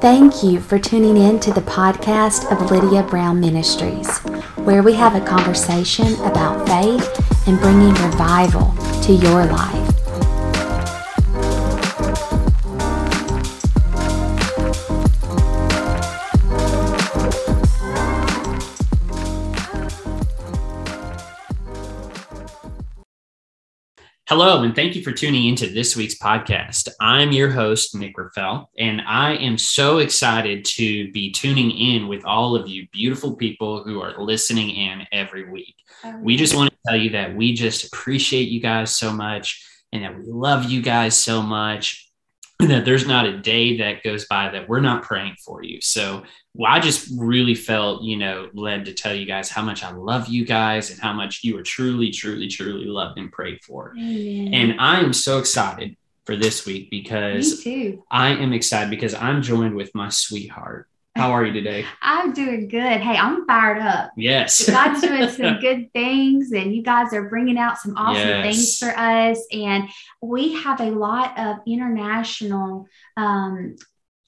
Thank 0.00 0.42
you 0.42 0.60
for 0.60 0.78
tuning 0.78 1.16
in 1.16 1.40
to 1.40 1.52
the 1.54 1.62
podcast 1.62 2.52
of 2.52 2.70
Lydia 2.70 3.02
Brown 3.02 3.40
Ministries, 3.40 4.18
where 4.56 4.82
we 4.82 4.92
have 4.92 5.14
a 5.14 5.26
conversation 5.26 6.12
about 6.16 6.68
faith 6.68 7.48
and 7.48 7.58
bringing 7.58 7.94
revival 7.94 8.74
to 9.04 9.14
your 9.14 9.46
life. 9.46 9.85
Hello, 24.28 24.64
and 24.64 24.74
thank 24.74 24.96
you 24.96 25.04
for 25.04 25.12
tuning 25.12 25.46
into 25.46 25.68
this 25.68 25.94
week's 25.94 26.18
podcast. 26.18 26.88
I'm 26.98 27.30
your 27.30 27.48
host, 27.48 27.94
Nick 27.94 28.18
Raffel, 28.18 28.68
and 28.76 29.00
I 29.02 29.36
am 29.36 29.56
so 29.56 29.98
excited 29.98 30.64
to 30.64 31.12
be 31.12 31.30
tuning 31.30 31.70
in 31.70 32.08
with 32.08 32.24
all 32.24 32.56
of 32.56 32.66
you 32.66 32.88
beautiful 32.90 33.36
people 33.36 33.84
who 33.84 34.00
are 34.00 34.20
listening 34.20 34.70
in 34.70 35.06
every 35.12 35.48
week. 35.48 35.76
We 36.20 36.36
just 36.36 36.56
want 36.56 36.72
to 36.72 36.78
tell 36.88 36.96
you 36.96 37.10
that 37.10 37.36
we 37.36 37.54
just 37.54 37.86
appreciate 37.86 38.48
you 38.48 38.60
guys 38.60 38.96
so 38.96 39.12
much 39.12 39.64
and 39.92 40.02
that 40.02 40.18
we 40.18 40.24
love 40.26 40.64
you 40.64 40.82
guys 40.82 41.16
so 41.16 41.40
much 41.40 42.05
that 42.68 42.84
there's 42.84 43.06
not 43.06 43.26
a 43.26 43.38
day 43.38 43.78
that 43.78 44.02
goes 44.02 44.24
by 44.26 44.48
that 44.50 44.68
we're 44.68 44.80
not 44.80 45.02
praying 45.02 45.36
for 45.44 45.62
you. 45.62 45.80
So 45.80 46.22
well, 46.54 46.72
I 46.72 46.80
just 46.80 47.10
really 47.18 47.54
felt, 47.54 48.02
you 48.02 48.16
know, 48.16 48.48
led 48.54 48.86
to 48.86 48.94
tell 48.94 49.14
you 49.14 49.26
guys 49.26 49.50
how 49.50 49.62
much 49.62 49.84
I 49.84 49.92
love 49.92 50.28
you 50.28 50.46
guys 50.46 50.90
and 50.90 50.98
how 50.98 51.12
much 51.12 51.44
you 51.44 51.58
are 51.58 51.62
truly, 51.62 52.10
truly, 52.10 52.48
truly 52.48 52.86
loved 52.86 53.18
and 53.18 53.30
prayed 53.30 53.62
for. 53.62 53.92
Amen. 53.98 54.54
And 54.54 54.80
I 54.80 55.00
am 55.00 55.12
so 55.12 55.38
excited 55.38 55.96
for 56.24 56.34
this 56.34 56.64
week 56.64 56.90
because 56.90 57.62
I 58.10 58.30
am 58.30 58.52
excited 58.52 58.90
because 58.90 59.14
I'm 59.14 59.42
joined 59.42 59.76
with 59.76 59.94
my 59.94 60.08
sweetheart. 60.08 60.88
How 61.16 61.32
are 61.32 61.46
you 61.46 61.52
today? 61.52 61.86
I'm 62.02 62.34
doing 62.34 62.68
good. 62.68 63.00
Hey, 63.00 63.16
I'm 63.16 63.46
fired 63.46 63.78
up. 63.78 64.12
Yes. 64.18 64.68
God's 64.68 65.00
doing 65.00 65.28
some 65.30 65.60
good 65.60 65.90
things, 65.94 66.52
and 66.52 66.76
you 66.76 66.82
guys 66.82 67.14
are 67.14 67.28
bringing 67.28 67.56
out 67.56 67.78
some 67.78 67.96
awesome 67.96 68.28
yes. 68.28 68.44
things 68.44 68.78
for 68.78 68.98
us. 68.98 69.42
And 69.50 69.88
we 70.20 70.54
have 70.62 70.80
a 70.80 70.90
lot 70.90 71.38
of 71.38 71.56
international 71.66 72.86
um, 73.16 73.76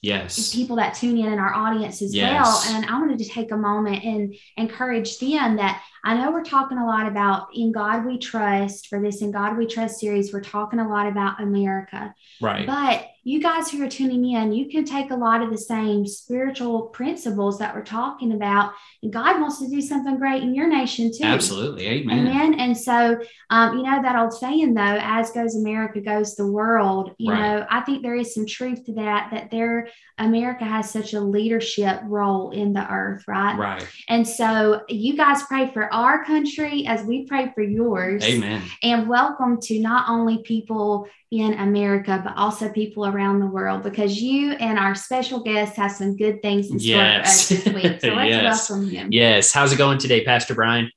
yes 0.01 0.55
people 0.55 0.77
that 0.77 0.93
tune 0.93 1.17
in 1.17 1.25
in 1.25 1.37
our 1.39 1.53
audience 1.53 2.01
as 2.01 2.15
yes. 2.15 2.31
well 2.31 2.73
and 2.73 2.85
i 2.85 2.97
wanted 2.97 3.19
to 3.19 3.25
take 3.25 3.51
a 3.51 3.57
moment 3.57 4.01
and 4.05 4.33
encourage 4.55 5.19
them 5.19 5.57
that 5.57 5.83
I 6.03 6.15
know 6.15 6.31
we're 6.31 6.43
talking 6.43 6.77
a 6.77 6.85
lot 6.85 7.07
about 7.07 7.49
in 7.53 7.71
God 7.71 8.05
we 8.05 8.17
trust 8.17 8.87
for 8.87 9.01
this 9.01 9.21
in 9.21 9.31
God 9.31 9.57
we 9.57 9.65
trust 9.65 9.99
series. 9.99 10.31
We're 10.31 10.41
talking 10.41 10.79
a 10.79 10.87
lot 10.87 11.07
about 11.07 11.41
America. 11.41 12.13
Right. 12.41 12.65
But 12.65 13.07
you 13.29 13.39
guys 13.39 13.69
who 13.69 13.83
are 13.83 13.89
tuning 13.89 14.31
in, 14.31 14.51
you 14.51 14.67
can 14.69 14.83
take 14.83 15.11
a 15.11 15.15
lot 15.15 15.43
of 15.43 15.51
the 15.51 15.57
same 15.57 16.03
spiritual 16.07 16.87
principles 16.87 17.59
that 17.59 17.75
we're 17.75 17.83
talking 17.83 18.31
about. 18.31 18.73
And 19.03 19.13
God 19.13 19.39
wants 19.39 19.59
to 19.59 19.69
do 19.69 19.81
something 19.81 20.17
great 20.17 20.41
in 20.41 20.55
your 20.55 20.67
nation 20.67 21.11
too. 21.15 21.25
Absolutely. 21.25 21.85
Amen. 21.85 22.27
Amen. 22.27 22.59
And 22.59 22.75
so, 22.75 23.21
um, 23.51 23.77
you 23.77 23.83
know, 23.83 24.01
that 24.01 24.15
old 24.15 24.33
saying 24.33 24.73
though, 24.73 24.97
as 24.99 25.29
goes 25.29 25.55
America, 25.55 26.01
goes 26.01 26.35
the 26.35 26.47
world. 26.47 27.13
You 27.19 27.31
right. 27.31 27.39
know, 27.39 27.67
I 27.69 27.81
think 27.81 28.01
there 28.01 28.15
is 28.15 28.33
some 28.33 28.47
truth 28.47 28.83
to 28.85 28.93
that, 28.93 29.29
that 29.31 29.51
there, 29.51 29.89
America 30.17 30.65
has 30.65 30.89
such 30.89 31.13
a 31.13 31.21
leadership 31.21 32.01
role 32.03 32.51
in 32.51 32.73
the 32.73 32.91
earth, 32.91 33.23
right? 33.27 33.57
Right. 33.57 33.87
And 34.09 34.27
so 34.27 34.81
you 34.89 35.15
guys 35.15 35.43
pray 35.43 35.71
for 35.71 35.91
our 35.93 36.25
country 36.25 36.85
as 36.87 37.03
we 37.03 37.25
pray 37.25 37.51
for 37.55 37.61
yours. 37.61 38.23
Amen. 38.25 38.61
And 38.83 39.07
welcome 39.07 39.61
to 39.61 39.79
not 39.79 40.09
only 40.09 40.39
people 40.39 41.07
in 41.31 41.53
America, 41.53 42.21
but 42.23 42.35
also 42.35 42.69
people 42.69 43.05
around 43.05 43.18
the 43.19 43.47
world 43.47 43.83
because 43.83 44.21
you 44.21 44.53
and 44.53 44.79
our 44.79 44.95
special 44.95 45.41
guest 45.41 45.75
have 45.75 45.91
some 45.91 46.15
good 46.15 46.41
things 46.41 46.71
in 46.71 46.79
store 46.79 46.95
yes. 46.95 47.49
for 47.49 47.55
us 47.55 47.63
this 47.63 47.73
week. 47.73 48.01
So 48.01 48.09
let's 48.09 48.29
yes. 48.29 48.69
welcome 48.69 48.89
him. 48.89 49.09
Yes. 49.11 49.51
How's 49.51 49.73
it 49.73 49.77
going 49.77 49.97
today, 49.97 50.23
Pastor 50.23 50.55
Brian? 50.55 50.89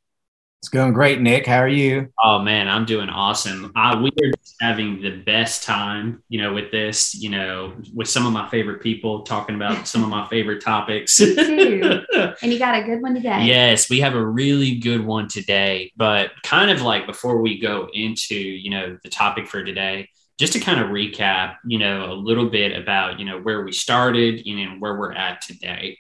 It's 0.63 0.69
going 0.69 0.93
great, 0.93 1.21
Nick. 1.21 1.45
How 1.45 1.59
are 1.59 1.69
you? 1.69 2.13
Oh 2.23 2.39
man, 2.39 2.69
I'm 2.69 2.85
doing 2.85 3.09
awesome. 3.09 3.73
Uh, 3.75 4.01
we 4.01 4.11
are 4.25 4.33
having 4.61 5.03
the 5.03 5.11
best 5.11 5.65
time, 5.65 6.23
you 6.29 6.41
know, 6.41 6.53
with 6.53 6.71
this, 6.71 7.17
you 7.17 7.31
know, 7.31 7.73
with 7.93 8.09
some 8.09 8.27
of 8.27 8.33
my 8.33 8.49
favorite 8.49 8.81
people 8.81 9.23
talking 9.23 9.57
about 9.57 9.89
some 9.89 10.05
of 10.05 10.09
my 10.09 10.25
favorite 10.29 10.63
topics. 10.63 11.17
too. 11.17 12.03
And 12.43 12.53
you 12.53 12.61
got 12.61 12.81
a 12.81 12.85
good 12.85 13.03
one 13.03 13.15
today. 13.15 13.43
Yes, 13.43 13.91
we 13.91 13.99
have 14.01 14.15
a 14.15 14.25
really 14.25 14.77
good 14.77 15.05
one 15.05 15.27
today. 15.27 15.91
But 15.97 16.31
kind 16.45 16.71
of 16.71 16.81
like 16.81 17.07
before 17.07 17.41
we 17.41 17.59
go 17.59 17.89
into, 17.93 18.37
you 18.37 18.71
know, 18.71 18.97
the 19.03 19.11
topic 19.11 19.49
for 19.49 19.65
today, 19.65 20.09
just 20.39 20.53
to 20.55 20.61
kind 20.61 20.81
of 20.81 20.89
recap, 20.89 21.57
you 21.65 21.79
know, 21.79 22.13
a 22.13 22.15
little 22.15 22.49
bit 22.49 22.77
about, 22.77 23.19
you 23.19 23.25
know, 23.25 23.41
where 23.41 23.63
we 23.63 23.73
started, 23.73 24.45
you 24.47 24.65
know, 24.65 24.77
where 24.79 24.99
we're 24.99 25.13
at 25.13 25.41
today. 25.41 25.99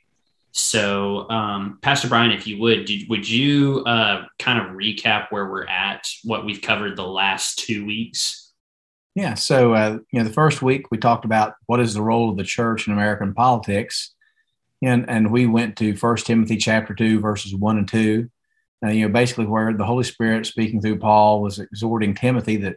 So, 0.53 1.28
um, 1.31 1.78
Pastor 1.81 2.09
Brian, 2.09 2.31
if 2.31 2.47
you 2.47 2.59
would, 2.60 2.84
did, 2.84 3.09
would 3.09 3.28
you 3.28 3.82
uh, 3.87 4.26
kind 4.38 4.59
of 4.59 4.76
recap 4.76 5.28
where 5.31 5.48
we're 5.48 5.66
at, 5.66 6.06
what 6.25 6.44
we've 6.44 6.60
covered 6.60 6.97
the 6.97 7.06
last 7.06 7.59
two 7.59 7.87
weeks? 7.87 8.53
Yeah. 9.15 9.34
So, 9.34 9.75
uh, 9.75 9.98
you 10.10 10.21
know, 10.21 10.25
the 10.26 10.32
first 10.32 10.62
week 10.62 10.91
we 10.91 10.98
talked 10.98 11.25
about 11.25 11.54
what 11.66 11.81
is 11.81 11.94
the 11.94 12.03
role 12.03 12.31
of 12.31 12.37
the 12.37 12.44
church 12.44 12.87
in 12.87 12.92
American 12.92 13.34
politics, 13.34 14.15
and 14.82 15.09
and 15.09 15.31
we 15.31 15.47
went 15.47 15.76
to 15.76 15.97
First 15.97 16.26
Timothy 16.26 16.56
chapter 16.56 16.94
two, 16.94 17.21
verses 17.21 17.54
one 17.54 17.78
and 17.78 17.88
two. 17.88 18.31
Uh, 18.84 18.88
you 18.88 19.06
know, 19.06 19.12
basically 19.12 19.47
where 19.47 19.72
the 19.72 19.84
Holy 19.84 20.04
Spirit 20.04 20.47
speaking 20.47 20.81
through 20.81 20.98
Paul 20.98 21.42
was 21.42 21.59
exhorting 21.59 22.15
Timothy 22.15 22.56
that 22.59 22.76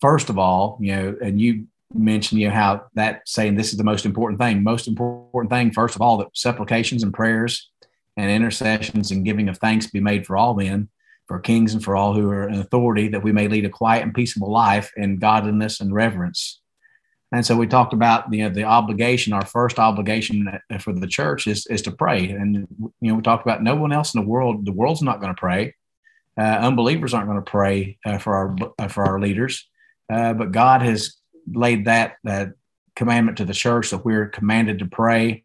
first 0.00 0.30
of 0.30 0.38
all, 0.38 0.78
you 0.80 0.94
know, 0.94 1.16
and 1.22 1.40
you 1.40 1.66
mentioned 1.92 2.40
you 2.40 2.48
know 2.48 2.54
how 2.54 2.84
that 2.94 3.20
saying 3.26 3.56
this 3.56 3.72
is 3.72 3.76
the 3.76 3.82
most 3.82 4.06
important 4.06 4.40
thing 4.40 4.62
most 4.62 4.86
important 4.86 5.50
thing 5.50 5.72
first 5.72 5.96
of 5.96 6.00
all 6.00 6.18
that 6.18 6.28
supplications 6.34 7.02
and 7.02 7.12
prayers 7.12 7.68
and 8.16 8.30
intercessions 8.30 9.10
and 9.10 9.24
giving 9.24 9.48
of 9.48 9.58
thanks 9.58 9.88
be 9.88 9.98
made 9.98 10.24
for 10.24 10.36
all 10.36 10.54
men 10.54 10.88
for 11.30 11.38
kings 11.38 11.74
and 11.74 11.84
for 11.84 11.94
all 11.94 12.12
who 12.12 12.28
are 12.28 12.48
in 12.48 12.56
authority 12.56 13.06
that 13.06 13.22
we 13.22 13.30
may 13.30 13.46
lead 13.46 13.64
a 13.64 13.68
quiet 13.68 14.02
and 14.02 14.12
peaceable 14.12 14.50
life 14.50 14.90
in 14.96 15.16
godliness 15.16 15.78
and 15.78 15.94
reverence. 15.94 16.60
And 17.30 17.46
so 17.46 17.56
we 17.56 17.68
talked 17.68 17.92
about 17.92 18.32
you 18.34 18.42
know 18.42 18.50
the 18.50 18.64
obligation 18.64 19.32
our 19.32 19.46
first 19.46 19.78
obligation 19.78 20.58
for 20.80 20.92
the 20.92 21.06
church 21.06 21.46
is 21.46 21.68
is 21.68 21.82
to 21.82 21.92
pray. 21.92 22.30
And 22.30 22.66
you 23.00 23.08
know 23.08 23.14
we 23.14 23.22
talked 23.22 23.46
about 23.46 23.62
no 23.62 23.76
one 23.76 23.92
else 23.92 24.12
in 24.12 24.20
the 24.20 24.26
world 24.26 24.66
the 24.66 24.72
world's 24.72 25.02
not 25.02 25.20
going 25.20 25.32
to 25.32 25.40
pray. 25.40 25.76
Uh, 26.36 26.58
unbelievers 26.68 27.14
aren't 27.14 27.28
going 27.28 27.44
to 27.44 27.48
pray 27.48 27.96
uh, 28.04 28.18
for 28.18 28.34
our 28.34 28.56
uh, 28.80 28.88
for 28.88 29.04
our 29.04 29.20
leaders 29.20 29.68
uh, 30.10 30.32
but 30.32 30.52
god 30.52 30.82
has 30.82 31.16
laid 31.52 31.84
that 31.86 32.16
that 32.24 32.52
commandment 33.00 33.38
to 33.38 33.44
the 33.46 33.54
church 33.54 33.90
that 33.90 34.04
we're 34.04 34.28
commanded 34.28 34.78
to 34.80 34.86
pray. 34.86 35.42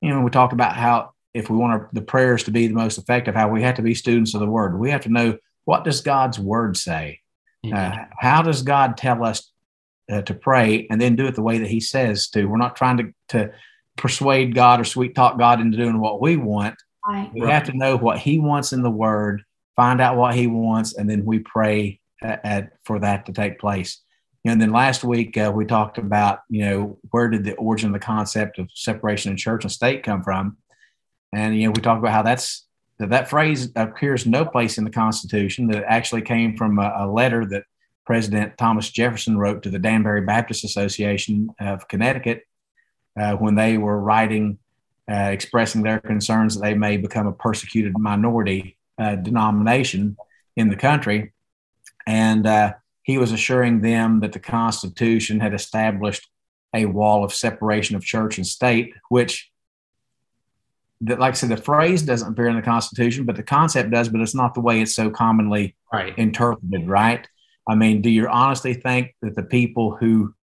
You 0.00 0.10
know, 0.10 0.22
we 0.22 0.30
talked 0.30 0.54
about 0.54 0.76
how 0.76 1.12
if 1.34 1.50
we 1.50 1.56
want 1.56 1.72
our, 1.74 1.90
the 1.92 2.00
prayers 2.00 2.44
to 2.44 2.50
be 2.50 2.66
the 2.66 2.74
most 2.74 2.96
effective, 2.96 3.34
how 3.34 3.48
we 3.48 3.62
have 3.62 3.76
to 3.76 3.82
be 3.82 3.94
students 3.94 4.32
of 4.32 4.40
the 4.40 4.46
word. 4.46 4.78
We 4.78 4.90
have 4.90 5.02
to 5.02 5.10
know 5.10 5.38
what 5.66 5.84
does 5.84 6.00
God's 6.00 6.38
word 6.38 6.78
say. 6.78 7.20
Uh, 7.70 7.94
how 8.18 8.40
does 8.40 8.62
God 8.62 8.96
tell 8.96 9.22
us 9.22 9.52
uh, 10.10 10.22
to 10.22 10.32
pray, 10.32 10.86
and 10.90 10.98
then 10.98 11.14
do 11.14 11.26
it 11.26 11.34
the 11.34 11.42
way 11.42 11.58
that 11.58 11.68
He 11.68 11.80
says 11.80 12.28
to? 12.28 12.46
We're 12.46 12.56
not 12.56 12.76
trying 12.76 12.96
to 12.96 13.14
to 13.28 13.52
persuade 13.98 14.54
God 14.54 14.80
or 14.80 14.84
sweet 14.84 15.14
talk 15.14 15.38
God 15.38 15.60
into 15.60 15.76
doing 15.76 16.00
what 16.00 16.22
we 16.22 16.38
want. 16.38 16.76
Right. 17.06 17.30
We 17.34 17.46
have 17.50 17.64
to 17.64 17.76
know 17.76 17.98
what 17.98 18.18
He 18.18 18.38
wants 18.38 18.72
in 18.72 18.82
the 18.82 18.90
Word, 18.90 19.44
find 19.76 20.00
out 20.00 20.16
what 20.16 20.34
He 20.34 20.46
wants, 20.46 20.94
and 20.94 21.08
then 21.08 21.26
we 21.26 21.40
pray 21.40 21.99
at, 22.22 22.72
for 22.84 22.98
that 23.00 23.26
to 23.26 23.32
take 23.32 23.58
place 23.58 24.02
you 24.44 24.50
and 24.50 24.60
then 24.60 24.70
last 24.70 25.04
week 25.04 25.36
uh, 25.36 25.52
we 25.54 25.66
talked 25.66 25.98
about, 25.98 26.40
you 26.48 26.64
know, 26.64 26.98
where 27.10 27.28
did 27.28 27.44
the 27.44 27.54
origin 27.56 27.88
of 27.88 27.92
the 27.92 27.98
concept 27.98 28.58
of 28.58 28.70
separation 28.72 29.32
of 29.32 29.38
church 29.38 29.64
and 29.64 29.72
state 29.72 30.02
come 30.02 30.22
from? 30.22 30.56
And, 31.32 31.54
you 31.54 31.66
know, 31.66 31.72
we 31.76 31.82
talked 31.82 31.98
about 31.98 32.12
how 32.12 32.22
that's 32.22 32.66
that, 32.98 33.10
that 33.10 33.28
phrase 33.28 33.70
appears 33.76 34.26
no 34.26 34.44
place 34.44 34.78
in 34.78 34.84
the 34.84 34.90
Constitution, 34.90 35.66
that 35.68 35.78
it 35.78 35.84
actually 35.86 36.22
came 36.22 36.56
from 36.56 36.78
a, 36.78 36.92
a 37.00 37.06
letter 37.06 37.44
that 37.46 37.64
President 38.06 38.56
Thomas 38.56 38.90
Jefferson 38.90 39.36
wrote 39.36 39.62
to 39.62 39.70
the 39.70 39.78
Danbury 39.78 40.22
Baptist 40.22 40.64
Association 40.64 41.50
of 41.60 41.86
Connecticut 41.86 42.42
uh, 43.18 43.34
when 43.34 43.54
they 43.54 43.76
were 43.76 44.00
writing, 44.00 44.58
uh, 45.10 45.30
expressing 45.32 45.82
their 45.82 46.00
concerns 46.00 46.54
that 46.54 46.62
they 46.62 46.74
may 46.74 46.96
become 46.96 47.26
a 47.26 47.32
persecuted 47.32 47.96
minority 47.98 48.78
uh, 48.98 49.16
denomination 49.16 50.16
in 50.56 50.70
the 50.70 50.76
country. 50.76 51.32
And, 52.10 52.46
uh, 52.46 52.74
he 53.02 53.18
was 53.18 53.32
assuring 53.32 53.80
them 53.80 54.20
that 54.20 54.32
the 54.32 54.40
Constitution 54.40 55.40
had 55.40 55.54
established 55.54 56.28
a 56.74 56.86
wall 56.86 57.24
of 57.24 57.32
separation 57.32 57.96
of 57.96 58.04
church 58.04 58.36
and 58.36 58.46
state, 58.46 58.92
which, 59.08 59.50
that, 61.02 61.18
like 61.18 61.32
I 61.32 61.36
said, 61.36 61.48
the 61.48 61.56
phrase 61.56 62.02
doesn't 62.02 62.32
appear 62.32 62.48
in 62.48 62.56
the 62.56 62.62
Constitution, 62.62 63.24
but 63.24 63.36
the 63.36 63.42
concept 63.42 63.90
does, 63.90 64.08
but 64.08 64.20
it's 64.20 64.34
not 64.34 64.54
the 64.54 64.60
way 64.60 64.80
it's 64.80 64.94
so 64.94 65.08
commonly 65.10 65.76
right. 65.92 66.16
interpreted, 66.18 66.88
right? 66.88 67.26
I 67.68 67.74
mean, 67.74 68.02
do 68.02 68.10
you 68.10 68.28
honestly 68.28 68.74
think 68.74 69.14
that 69.22 69.34
the 69.36 69.42
people 69.42 69.96
who 69.96 70.34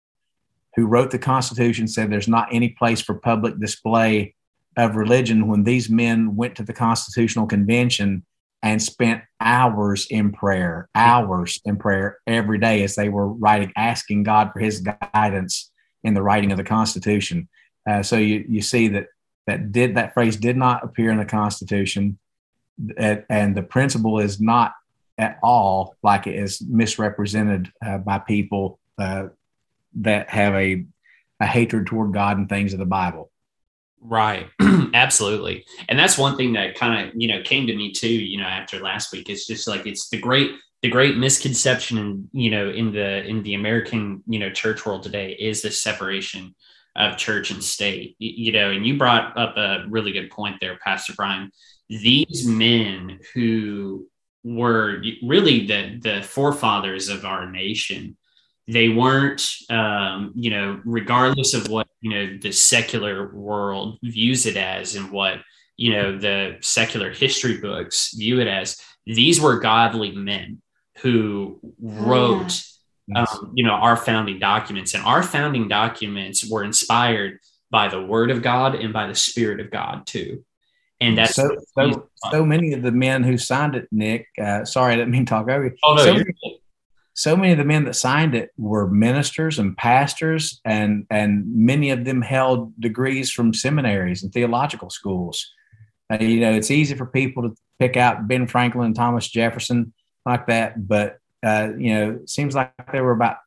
who 0.75 0.85
wrote 0.85 1.09
the 1.09 1.19
Constitution 1.19 1.87
said 1.87 2.11
there's 2.11 2.27
not 2.27 2.49
any 2.51 2.69
place 2.69 3.01
for 3.01 3.15
public 3.15 3.59
display 3.59 4.35
of 4.77 4.95
religion 4.95 5.47
when 5.47 5.63
these 5.63 5.89
men 5.89 6.35
went 6.35 6.55
to 6.55 6.63
the 6.63 6.73
Constitutional 6.73 7.47
Convention 7.47 8.23
and 8.63 8.81
spent 8.81 9.21
hours 9.39 10.07
in 10.09 10.31
prayer, 10.31 10.89
hours 10.95 11.61
in 11.65 11.77
prayer 11.77 12.17
every 12.25 12.57
day 12.57 12.83
as 12.83 12.95
they 12.95 13.09
were 13.09 13.27
writing, 13.27 13.71
asking 13.75 14.23
God 14.23 14.51
for 14.51 14.59
his 14.59 14.81
guidance 15.13 15.71
in 16.03 16.13
the 16.13 16.23
writing 16.23 16.51
of 16.51 16.57
the 16.57 16.63
Constitution. 16.63 17.47
Uh, 17.89 18.03
so 18.03 18.17
you 18.17 18.45
you 18.47 18.61
see 18.61 18.87
that 18.89 19.07
that 19.45 19.71
did 19.71 19.95
that 19.95 20.13
phrase 20.13 20.35
did 20.35 20.57
not 20.57 20.83
appear 20.83 21.11
in 21.11 21.17
the 21.17 21.25
Constitution, 21.25 22.17
and, 22.97 23.23
and 23.29 23.55
the 23.55 23.63
principle 23.63 24.19
is 24.19 24.41
not 24.41 24.73
at 25.17 25.39
all 25.41 25.95
like 26.03 26.27
it 26.27 26.35
is 26.35 26.61
misrepresented 26.61 27.71
uh, 27.85 27.97
by 27.97 28.19
people 28.19 28.79
uh, 28.97 29.27
that 29.95 30.29
have 30.29 30.53
a 30.53 30.85
a 31.39 31.45
hatred 31.45 31.85
toward 31.85 32.13
God 32.13 32.37
and 32.37 32.49
things 32.49 32.73
of 32.73 32.79
the 32.79 32.85
Bible. 32.85 33.31
Right. 34.01 34.47
Absolutely. 34.93 35.65
And 35.89 35.97
that's 35.97 36.17
one 36.17 36.37
thing 36.37 36.53
that 36.53 36.75
kind 36.75 37.07
of, 37.07 37.15
you 37.15 37.27
know, 37.27 37.41
came 37.43 37.67
to 37.67 37.75
me 37.75 37.91
too, 37.91 38.07
you 38.13 38.37
know, 38.37 38.45
after 38.47 38.79
last 38.79 39.11
week. 39.11 39.29
It's 39.29 39.47
just 39.47 39.67
like 39.67 39.85
it's 39.85 40.09
the 40.09 40.19
great 40.19 40.51
the 40.83 40.89
great 40.89 41.17
misconception 41.17 41.97
in, 41.97 42.29
you 42.31 42.51
know, 42.51 42.69
in 42.69 42.91
the 42.91 43.25
in 43.25 43.43
the 43.43 43.55
American, 43.55 44.23
you 44.27 44.39
know, 44.39 44.51
church 44.51 44.85
world 44.85 45.03
today 45.03 45.31
is 45.31 45.61
the 45.61 45.71
separation 45.71 46.53
of 46.95 47.17
church 47.17 47.51
and 47.51 47.63
state. 47.63 48.15
You 48.19 48.51
know, 48.51 48.71
and 48.71 48.85
you 48.85 48.97
brought 48.97 49.37
up 49.37 49.57
a 49.57 49.85
really 49.89 50.11
good 50.11 50.29
point 50.29 50.57
there, 50.61 50.77
Pastor 50.83 51.13
Brian. 51.15 51.51
These 51.89 52.45
men 52.47 53.19
who 53.33 54.07
were 54.43 55.01
really 55.23 55.65
the 55.65 55.99
the 56.01 56.21
forefathers 56.21 57.09
of 57.09 57.25
our 57.25 57.49
nation 57.49 58.15
they 58.67 58.89
weren't 58.89 59.47
um, 59.69 60.33
you 60.35 60.49
know 60.49 60.81
regardless 60.85 61.53
of 61.53 61.69
what 61.69 61.87
you 62.01 62.11
know 62.11 62.37
the 62.41 62.51
secular 62.51 63.33
world 63.33 63.97
views 64.03 64.45
it 64.45 64.57
as 64.57 64.95
and 64.95 65.11
what 65.11 65.39
you 65.77 65.93
know 65.93 66.17
the 66.17 66.57
secular 66.61 67.11
history 67.11 67.57
books 67.57 68.13
view 68.13 68.39
it 68.39 68.47
as 68.47 68.81
these 69.05 69.39
were 69.39 69.59
godly 69.59 70.11
men 70.11 70.61
who 70.97 71.59
wrote 71.79 72.63
yeah. 73.07 73.23
um, 73.23 73.51
you 73.55 73.63
know 73.63 73.71
our 73.71 73.95
founding 73.95 74.39
documents. 74.39 74.93
And 74.93 75.03
our 75.03 75.23
founding 75.23 75.67
documents 75.67 76.49
were 76.49 76.63
inspired 76.63 77.39
by 77.69 77.87
the 77.87 78.01
word 78.01 78.31
of 78.31 78.41
god 78.41 78.75
and 78.75 78.93
by 78.93 79.07
the 79.07 79.15
spirit 79.15 79.59
of 79.59 79.71
god 79.71 80.05
too. 80.05 80.43
And 80.99 81.15
that's 81.17 81.35
so 81.35 81.55
so, 81.77 82.09
so 82.31 82.43
many 82.43 82.73
of 82.73 82.81
the 82.81 82.91
men 82.91 83.23
who 83.23 83.37
signed 83.37 83.75
it 83.75 83.87
nick 83.91 84.27
uh, 84.41 84.65
sorry 84.65 84.93
i 84.93 84.95
didn't 84.95 85.11
mean 85.11 85.25
to 85.25 85.29
talk 85.29 85.47
over 85.49 85.65
you. 85.65 85.75
Oh 85.83 85.93
no 85.93 86.03
so 86.03 86.13
many, 86.13 86.56
so 87.17 87.35
many 87.35 87.51
of 87.51 87.57
the 87.57 87.65
men 87.65 87.85
that 87.85 87.95
signed 87.95 88.35
it 88.35 88.51
were 88.57 88.87
ministers 88.87 89.57
and 89.57 89.75
pastors, 89.75 90.61
and 90.63 91.07
and 91.09 91.51
many 91.51 91.89
of 91.89 92.05
them 92.05 92.21
held 92.21 92.79
degrees 92.79 93.31
from 93.31 93.55
seminaries 93.55 94.21
and 94.21 94.31
theological 94.31 94.91
schools. 94.91 95.51
You 96.11 96.39
know, 96.41 96.53
it's 96.53 96.69
easy 96.69 96.93
for 96.93 97.07
people 97.07 97.41
to 97.41 97.55
pick 97.79 97.97
out 97.97 98.27
Ben 98.27 98.45
Franklin, 98.45 98.93
Thomas 98.93 99.27
Jefferson, 99.27 99.93
like 100.27 100.45
that, 100.45 100.87
but 100.87 101.17
uh, 101.43 101.69
you 101.75 101.95
know, 101.95 102.11
it 102.21 102.29
seems 102.29 102.53
like 102.53 102.71
there 102.91 103.03
were 103.03 103.13
about 103.13 103.37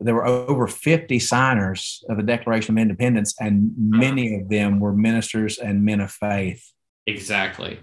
there 0.00 0.14
were 0.14 0.26
over 0.26 0.66
50 0.66 1.18
signers 1.18 2.02
of 2.08 2.16
the 2.16 2.22
Declaration 2.22 2.78
of 2.78 2.80
Independence, 2.80 3.34
and 3.38 3.72
many 3.76 4.40
of 4.40 4.48
them 4.48 4.80
were 4.80 4.94
ministers 4.94 5.58
and 5.58 5.84
men 5.84 6.00
of 6.00 6.10
faith. 6.10 6.72
Exactly. 7.06 7.78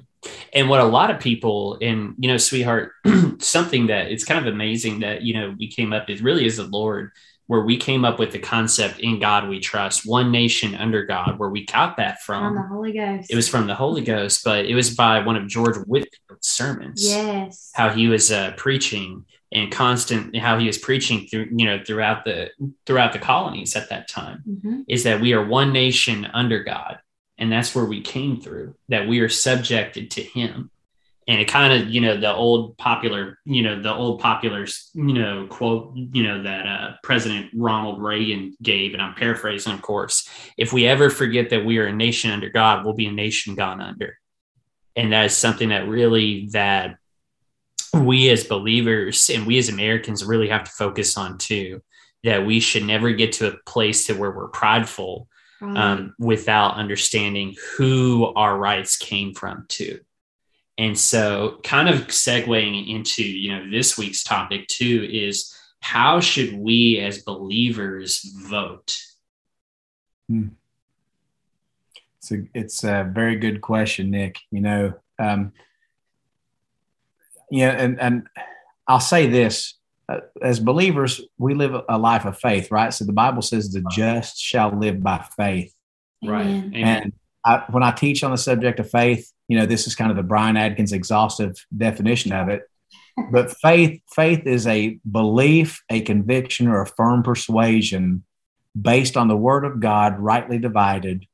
And 0.53 0.69
what 0.69 0.79
a 0.79 0.85
lot 0.85 1.11
of 1.11 1.19
people, 1.19 1.77
and 1.81 2.15
you 2.19 2.27
know, 2.27 2.37
sweetheart, 2.37 2.91
something 3.39 3.87
that 3.87 4.11
it's 4.11 4.23
kind 4.23 4.45
of 4.45 4.53
amazing 4.53 4.99
that 4.99 5.23
you 5.23 5.33
know 5.33 5.55
we 5.57 5.67
came 5.67 5.93
up 5.93 6.09
is 6.09 6.21
really 6.21 6.45
is 6.45 6.57
the 6.57 6.63
Lord, 6.63 7.11
where 7.47 7.61
we 7.61 7.77
came 7.77 8.05
up 8.05 8.19
with 8.19 8.31
the 8.31 8.39
concept 8.39 8.99
in 8.99 9.19
God 9.19 9.49
we 9.49 9.59
trust, 9.59 10.05
one 10.05 10.31
nation 10.31 10.75
under 10.75 11.05
God, 11.05 11.39
where 11.39 11.49
we 11.49 11.65
got 11.65 11.97
that 11.97 12.21
from. 12.21 12.53
From 12.53 12.55
the 12.55 12.75
Holy 12.75 12.93
Ghost. 12.93 13.31
It 13.31 13.35
was 13.35 13.49
from 13.49 13.67
the 13.67 13.75
Holy 13.75 14.01
Ghost, 14.01 14.43
but 14.43 14.65
it 14.65 14.75
was 14.75 14.95
by 14.95 15.19
one 15.19 15.35
of 15.35 15.47
George 15.47 15.75
Whitefield's 15.77 16.47
sermons. 16.47 17.05
Yes. 17.05 17.71
How 17.73 17.89
he 17.89 18.07
was 18.07 18.31
uh, 18.31 18.53
preaching 18.57 19.25
and 19.51 19.71
constant, 19.71 20.35
how 20.37 20.59
he 20.59 20.67
was 20.67 20.77
preaching 20.77 21.27
through, 21.27 21.49
you 21.53 21.65
know, 21.65 21.81
throughout 21.85 22.23
the 22.23 22.51
throughout 22.85 23.11
the 23.11 23.19
colonies 23.19 23.75
at 23.75 23.89
that 23.89 24.07
time, 24.07 24.43
mm-hmm. 24.47 24.81
is 24.87 25.03
that 25.03 25.19
we 25.19 25.33
are 25.33 25.45
one 25.45 25.73
nation 25.73 26.25
under 26.33 26.63
God 26.63 26.99
and 27.41 27.51
that's 27.51 27.73
where 27.73 27.85
we 27.85 28.01
came 28.01 28.39
through 28.39 28.75
that 28.87 29.07
we 29.07 29.19
are 29.19 29.27
subjected 29.27 30.11
to 30.11 30.21
him. 30.21 30.69
And 31.27 31.41
it 31.41 31.47
kind 31.47 31.81
of 31.81 31.89
you 31.89 31.99
know 32.01 32.19
the 32.19 32.33
old 32.33 32.77
popular 32.77 33.39
you 33.45 33.63
know 33.63 33.81
the 33.81 33.93
old 33.93 34.19
popular 34.19 34.67
you 34.93 35.13
know 35.13 35.47
quote 35.47 35.93
you 35.95 36.23
know 36.23 36.43
that 36.43 36.67
uh, 36.67 36.91
president 37.03 37.51
ronald 37.53 38.01
reagan 38.01 38.57
gave 38.61 38.93
and 38.93 39.01
i'm 39.01 39.13
paraphrasing 39.13 39.71
of 39.71 39.83
course 39.83 40.27
if 40.57 40.73
we 40.73 40.87
ever 40.87 41.09
forget 41.09 41.51
that 41.51 41.63
we 41.63 41.77
are 41.77 41.85
a 41.85 41.93
nation 41.93 42.31
under 42.31 42.49
god 42.49 42.83
we'll 42.83 42.95
be 42.95 43.05
a 43.05 43.11
nation 43.11 43.55
gone 43.55 43.81
under. 43.81 44.17
And 44.95 45.13
that 45.13 45.25
is 45.25 45.37
something 45.37 45.69
that 45.69 45.87
really 45.87 46.49
that 46.51 46.97
we 47.93 48.29
as 48.29 48.43
believers 48.43 49.29
and 49.29 49.45
we 49.45 49.57
as 49.57 49.69
americans 49.69 50.25
really 50.25 50.49
have 50.49 50.65
to 50.65 50.71
focus 50.71 51.17
on 51.17 51.37
too 51.37 51.81
that 52.23 52.45
we 52.45 52.59
should 52.59 52.83
never 52.83 53.11
get 53.11 53.33
to 53.33 53.47
a 53.47 53.57
place 53.65 54.07
to 54.07 54.13
where 54.13 54.31
we're 54.31 54.47
prideful 54.47 55.27
um, 55.61 56.15
without 56.19 56.75
understanding 56.75 57.55
who 57.75 58.33
our 58.35 58.57
rights 58.57 58.97
came 58.97 59.33
from 59.33 59.65
too. 59.67 59.99
And 60.77 60.97
so, 60.97 61.59
kind 61.63 61.89
of 61.89 62.07
segueing 62.07 62.89
into 62.89 63.23
you 63.23 63.51
know 63.51 63.69
this 63.69 63.97
week's 63.97 64.23
topic 64.23 64.67
too 64.67 65.07
is 65.11 65.55
how 65.79 66.19
should 66.19 66.53
we 66.53 66.99
as 66.99 67.19
believers 67.19 68.21
vote? 68.23 68.97
Hmm. 70.27 70.49
It's 72.17 72.31
a 72.31 72.47
it's 72.53 72.83
a 72.83 73.09
very 73.11 73.35
good 73.35 73.61
question, 73.61 74.11
Nick. 74.11 74.39
You 74.49 74.61
know, 74.61 74.93
um, 75.19 75.53
yeah, 77.49 77.71
and 77.71 77.99
and 77.99 78.27
I'll 78.87 78.99
say 78.99 79.27
this: 79.27 79.75
Uh, 80.11 80.19
as 80.41 80.59
believers, 80.59 81.21
we 81.37 81.53
live 81.53 81.73
a 81.87 81.97
life 81.97 82.25
of 82.25 82.37
faith, 82.37 82.71
right? 82.71 82.93
So 82.93 83.05
the 83.05 83.13
Bible 83.13 83.41
says 83.41 83.71
the 83.71 83.83
just 83.91 84.37
shall 84.37 84.77
live 84.77 85.01
by 85.01 85.25
faith. 85.37 85.73
Right. 86.23 86.45
Amen. 86.45 86.73
And 86.73 87.13
I, 87.45 87.63
when 87.69 87.83
I 87.83 87.91
teach 87.91 88.23
on 88.23 88.31
the 88.31 88.37
subject 88.37 88.79
of 88.79 88.89
faith, 88.89 89.31
you 89.47 89.57
know, 89.57 89.65
this 89.65 89.87
is 89.87 89.95
kind 89.95 90.11
of 90.11 90.17
the 90.17 90.23
Brian 90.23 90.57
Adkins 90.57 90.91
exhaustive 90.91 91.55
definition 91.75 92.31
of 92.33 92.49
it. 92.49 92.63
But 93.29 93.51
faith, 93.57 94.01
faith 94.15 94.47
is 94.47 94.65
a 94.65 94.97
belief, 95.11 95.83
a 95.89 95.99
conviction, 96.01 96.69
or 96.69 96.81
a 96.81 96.87
firm 96.87 97.23
persuasion 97.23 98.23
based 98.79 99.17
on 99.17 99.27
the 99.27 99.35
word 99.35 99.65
of 99.65 99.81
God 99.81 100.17
rightly 100.17 100.57
divided 100.57 101.25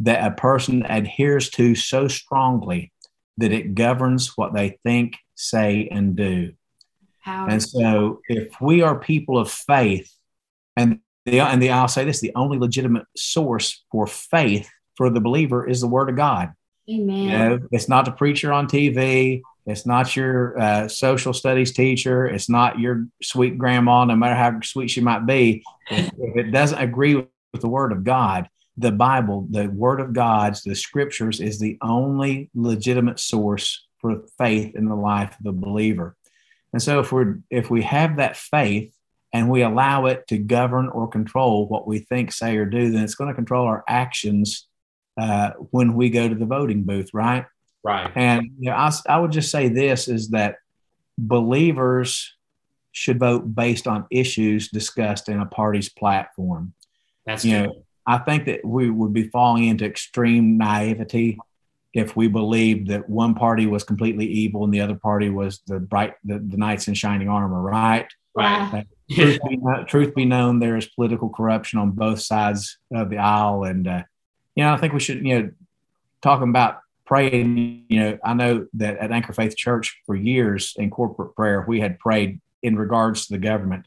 that 0.00 0.26
a 0.26 0.34
person 0.34 0.84
adheres 0.86 1.48
to 1.50 1.76
so 1.76 2.08
strongly 2.08 2.92
that 3.38 3.52
it 3.52 3.74
governs 3.74 4.36
what 4.36 4.54
they 4.54 4.78
think, 4.82 5.16
say, 5.36 5.88
and 5.90 6.16
do. 6.16 6.52
And 7.50 7.62
so, 7.62 8.20
if 8.28 8.60
we 8.60 8.82
are 8.82 8.98
people 8.98 9.38
of 9.38 9.50
faith, 9.50 10.10
and 10.76 11.00
the 11.26 11.40
and 11.40 11.62
the 11.62 11.70
I'll 11.70 11.88
say 11.88 12.04
this: 12.04 12.20
the 12.20 12.32
only 12.34 12.58
legitimate 12.58 13.04
source 13.16 13.84
for 13.90 14.06
faith 14.06 14.70
for 14.96 15.10
the 15.10 15.20
believer 15.20 15.66
is 15.66 15.80
the 15.80 15.88
Word 15.88 16.08
of 16.08 16.16
God. 16.16 16.52
Amen. 16.90 17.22
You 17.22 17.30
know, 17.30 17.58
it's 17.72 17.88
not 17.88 18.04
the 18.04 18.12
preacher 18.12 18.52
on 18.52 18.66
TV. 18.66 19.42
It's 19.66 19.86
not 19.86 20.16
your 20.16 20.58
uh, 20.60 20.88
social 20.88 21.32
studies 21.32 21.72
teacher. 21.72 22.26
It's 22.26 22.48
not 22.48 22.78
your 22.78 23.06
sweet 23.22 23.58
grandma, 23.58 24.04
no 24.04 24.16
matter 24.16 24.34
how 24.34 24.60
sweet 24.62 24.90
she 24.90 25.00
might 25.00 25.26
be. 25.26 25.62
if, 25.90 26.10
if 26.18 26.36
it 26.36 26.50
doesn't 26.50 26.78
agree 26.78 27.14
with 27.14 27.60
the 27.60 27.68
Word 27.68 27.92
of 27.92 28.02
God, 28.02 28.48
the 28.76 28.92
Bible, 28.92 29.46
the 29.50 29.68
Word 29.68 30.00
of 30.00 30.12
God's, 30.12 30.62
the 30.62 30.74
Scriptures, 30.74 31.40
is 31.40 31.58
the 31.58 31.78
only 31.82 32.50
legitimate 32.54 33.20
source 33.20 33.86
for 33.98 34.24
faith 34.38 34.74
in 34.74 34.88
the 34.88 34.96
life 34.96 35.36
of 35.38 35.44
the 35.44 35.52
believer. 35.52 36.16
And 36.72 36.82
so 36.82 37.00
if 37.00 37.12
we're 37.12 37.38
if 37.50 37.70
we 37.70 37.82
have 37.82 38.16
that 38.16 38.36
faith 38.36 38.94
and 39.32 39.48
we 39.48 39.62
allow 39.62 40.06
it 40.06 40.26
to 40.28 40.38
govern 40.38 40.88
or 40.88 41.08
control 41.08 41.68
what 41.68 41.86
we 41.86 42.00
think, 42.00 42.32
say, 42.32 42.56
or 42.56 42.64
do, 42.64 42.90
then 42.90 43.04
it's 43.04 43.14
going 43.14 43.28
to 43.28 43.34
control 43.34 43.66
our 43.66 43.84
actions 43.88 44.68
uh, 45.20 45.50
when 45.70 45.94
we 45.94 46.10
go 46.10 46.28
to 46.28 46.34
the 46.34 46.46
voting 46.46 46.82
booth, 46.82 47.10
right? 47.12 47.46
Right. 47.82 48.10
And 48.14 48.50
you 48.58 48.70
know, 48.70 48.76
I, 48.76 48.90
I 49.08 49.18
would 49.18 49.32
just 49.32 49.50
say 49.50 49.68
this 49.68 50.08
is 50.08 50.30
that 50.30 50.56
believers 51.18 52.34
should 52.92 53.18
vote 53.18 53.54
based 53.54 53.86
on 53.86 54.06
issues 54.10 54.68
discussed 54.68 55.28
in 55.28 55.40
a 55.40 55.46
party's 55.46 55.88
platform. 55.88 56.74
That's 57.24 57.44
you 57.44 57.52
good. 57.52 57.66
know, 57.66 57.84
I 58.06 58.18
think 58.18 58.46
that 58.46 58.64
we 58.64 58.90
would 58.90 59.12
be 59.12 59.28
falling 59.28 59.64
into 59.64 59.84
extreme 59.84 60.58
naivety 60.58 61.38
if 61.92 62.16
we 62.16 62.28
believed 62.28 62.88
that 62.88 63.08
one 63.08 63.34
party 63.34 63.66
was 63.66 63.82
completely 63.82 64.26
evil 64.26 64.64
and 64.64 64.72
the 64.72 64.80
other 64.80 64.94
party 64.94 65.28
was 65.28 65.60
the 65.66 65.80
bright 65.80 66.14
the, 66.24 66.38
the 66.38 66.56
knights 66.56 66.88
in 66.88 66.94
shining 66.94 67.28
armor 67.28 67.60
right? 67.60 68.06
Right. 68.34 68.86
Truth, 69.10 69.40
be, 69.48 69.58
truth, 69.88 70.14
be, 70.14 70.24
known 70.24 70.60
there 70.60 70.76
is 70.76 70.86
political 70.86 71.28
corruption 71.28 71.80
on 71.80 71.90
both 71.90 72.20
sides 72.20 72.78
of 72.94 73.10
the 73.10 73.18
aisle. 73.18 73.64
And 73.64 73.88
uh, 73.88 74.02
you 74.54 74.64
know 74.64 74.72
i 74.72 74.76
think 74.76 74.92
we 74.92 75.00
should 75.00 75.24
you 75.26 75.42
know 75.42 75.50
talking 76.22 76.48
about 76.48 76.80
praying. 77.06 77.86
You 77.88 78.00
know 78.00 78.18
i 78.24 78.34
know 78.34 78.66
that 78.74 78.98
at 78.98 79.10
anchor 79.10 79.32
faith 79.32 79.56
church 79.56 80.00
for 80.06 80.14
years 80.14 80.74
in 80.76 80.90
corporate 80.90 81.34
prayer 81.34 81.64
we 81.66 81.80
had 81.80 81.98
prayed 81.98 82.40
in 82.62 82.76
regards 82.76 83.26
to 83.26 83.32
the 83.32 83.38
government. 83.38 83.86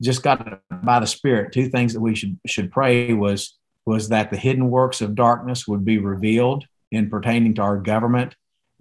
Just 0.00 0.22
got 0.22 0.60
by 0.84 1.00
the 1.00 1.06
spirit 1.06 1.52
two 1.52 1.68
things 1.68 1.94
that 1.94 2.00
we 2.00 2.14
should 2.14 2.38
should 2.46 2.70
pray 2.70 3.12
was 3.12 3.58
was 3.84 4.08
that 4.08 4.30
the 4.30 4.36
hidden 4.36 4.70
works 4.70 5.00
of 5.00 5.14
darkness 5.14 5.66
would 5.66 5.84
be 5.84 5.98
revealed 5.98 6.66
in 6.90 7.10
pertaining 7.10 7.54
to 7.54 7.62
our 7.62 7.78
government, 7.78 8.34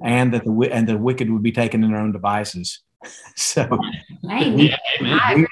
and 0.04 0.34
that 0.34 0.44
the 0.44 0.70
and 0.72 0.88
the 0.88 0.98
wicked 0.98 1.30
would 1.30 1.44
be 1.44 1.52
taken 1.52 1.84
in 1.84 1.92
their 1.92 2.02
own 2.02 2.12
devices. 2.12 2.82
so 3.36 3.68
we, 4.24 4.76
we, 5.02 5.48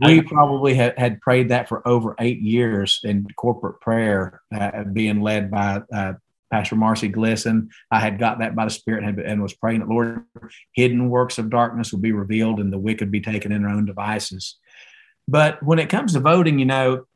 we 0.00 0.22
probably 0.22 0.74
had, 0.74 0.98
had 0.98 1.20
prayed 1.20 1.48
that 1.48 1.68
for 1.68 1.86
over 1.86 2.14
eight 2.20 2.40
years 2.40 3.00
in 3.04 3.26
corporate 3.36 3.80
prayer, 3.80 4.40
uh, 4.54 4.84
being 4.84 5.20
led 5.20 5.50
by 5.50 5.82
uh, 5.92 6.14
Pastor 6.50 6.76
Marcy 6.76 7.10
Glisson. 7.10 7.68
I 7.90 8.00
had 8.00 8.18
got 8.18 8.38
that 8.38 8.54
by 8.54 8.64
the 8.64 8.70
Spirit 8.70 9.04
and, 9.04 9.18
and, 9.18 9.42
was 9.42 9.54
praying 9.54 9.80
that 9.80 9.88
Lord, 9.88 10.24
hidden 10.72 11.10
works 11.10 11.38
of 11.38 11.50
darkness 11.50 11.92
will 11.92 12.00
be 12.00 12.12
revealed 12.12 12.60
and 12.60 12.72
the 12.72 12.78
wicked 12.78 13.10
be 13.10 13.20
taken 13.20 13.52
in 13.52 13.62
their 13.62 13.70
own 13.70 13.86
devices. 13.86 14.56
But 15.26 15.62
when 15.62 15.78
it 15.78 15.90
comes 15.90 16.14
to 16.14 16.20
voting, 16.20 16.58
you 16.58 16.64
know, 16.64 17.06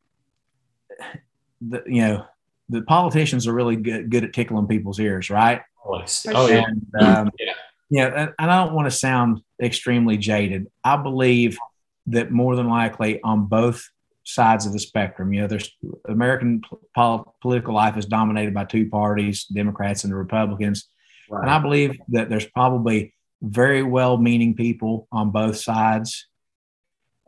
the, 1.61 1.83
you 1.87 2.03
know, 2.03 2.27
the 2.69 2.83
politicians 2.83 3.47
are 3.47 3.53
really 3.53 3.77
good, 3.77 4.11
good 4.11 4.25
at 4.25 4.33
tickling 4.33 4.67
people's 4.67 5.01
ears, 5.01 5.31
right? 5.31 5.63
Oh, 5.85 6.49
yeah. 6.49 6.65
And, 6.67 7.05
um, 7.05 7.31
yeah. 7.39 7.53
You 7.91 7.99
know, 7.99 8.09
and, 8.09 8.33
and 8.39 8.51
I 8.51 8.65
don't 8.65 8.75
want 8.75 8.87
to 8.87 8.97
sound 8.97 9.43
extremely 9.61 10.17
jaded. 10.17 10.69
I 10.83 10.97
believe 10.97 11.59
that 12.07 12.31
more 12.31 12.57
than 12.57 12.69
likely 12.69 13.21
on 13.23 13.47
both 13.47 13.89
sides 14.25 14.67
of 14.67 14.73
the 14.73 14.79
spectrum. 14.79 15.33
You 15.33 15.43
know, 15.43 15.47
there's 15.49 15.71
American 16.07 16.63
pol- 16.95 17.37
political 17.43 17.75
life 17.75 17.97
is 17.97 18.07
dominated 18.07 18.55
by 18.55 18.65
two 18.65 18.89
parties, 18.89 19.45
Democrats 19.45 20.05
and 20.05 20.13
the 20.13 20.17
Republicans. 20.17 20.89
Right. 21.29 21.43
And 21.43 21.51
I 21.51 21.59
believe 21.59 22.01
that 22.09 22.29
there's 22.29 22.47
probably 22.47 23.15
very 23.43 23.83
well 23.83 24.17
meaning 24.17 24.55
people 24.55 25.09
on 25.11 25.31
both 25.31 25.57
sides. 25.57 26.29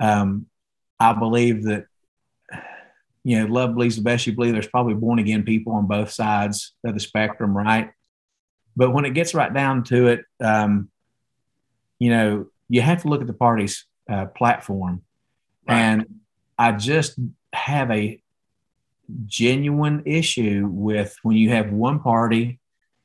Um, 0.01 0.47
I 0.99 1.13
believe 1.13 1.65
that, 1.65 1.87
you 3.25 3.41
know, 3.41 3.47
love 3.47 3.75
believes 3.75 3.97
the 3.97 4.03
best 4.03 4.27
you 4.27 4.35
believe. 4.35 4.53
There's 4.53 4.69
probably 4.69 4.95
born 4.95 5.19
again 5.19 5.45
people 5.45 5.73
on 5.73 5.87
both 5.87 6.11
sides 6.11 6.75
of 6.85 6.95
the 6.95 7.01
spectrum, 7.01 7.57
right? 7.57 7.91
But 8.77 8.91
when 8.93 9.07
it 9.07 9.15
gets 9.15 9.35
right 9.35 9.53
down 9.53 9.85
to 9.85 10.09
it, 10.09 10.25
um, 10.43 10.91
you 11.99 12.11
know, 12.11 12.47
you 12.69 12.83
have 12.83 13.03
to 13.03 13.09
look 13.09 13.23
at 13.23 13.27
the 13.27 13.33
party's 13.33 13.87
uh, 14.11 14.27
platform. 14.27 15.03
Right. 15.67 15.79
And 15.79 16.21
I 16.59 16.73
just 16.73 17.19
have 17.53 17.91
a 17.91 18.21
genuine 19.27 20.03
issue 20.07 20.69
with 20.71 21.17
when 21.23 21.37
you 21.37 21.51
have 21.51 21.71
one 21.73 22.01
party 22.01 22.59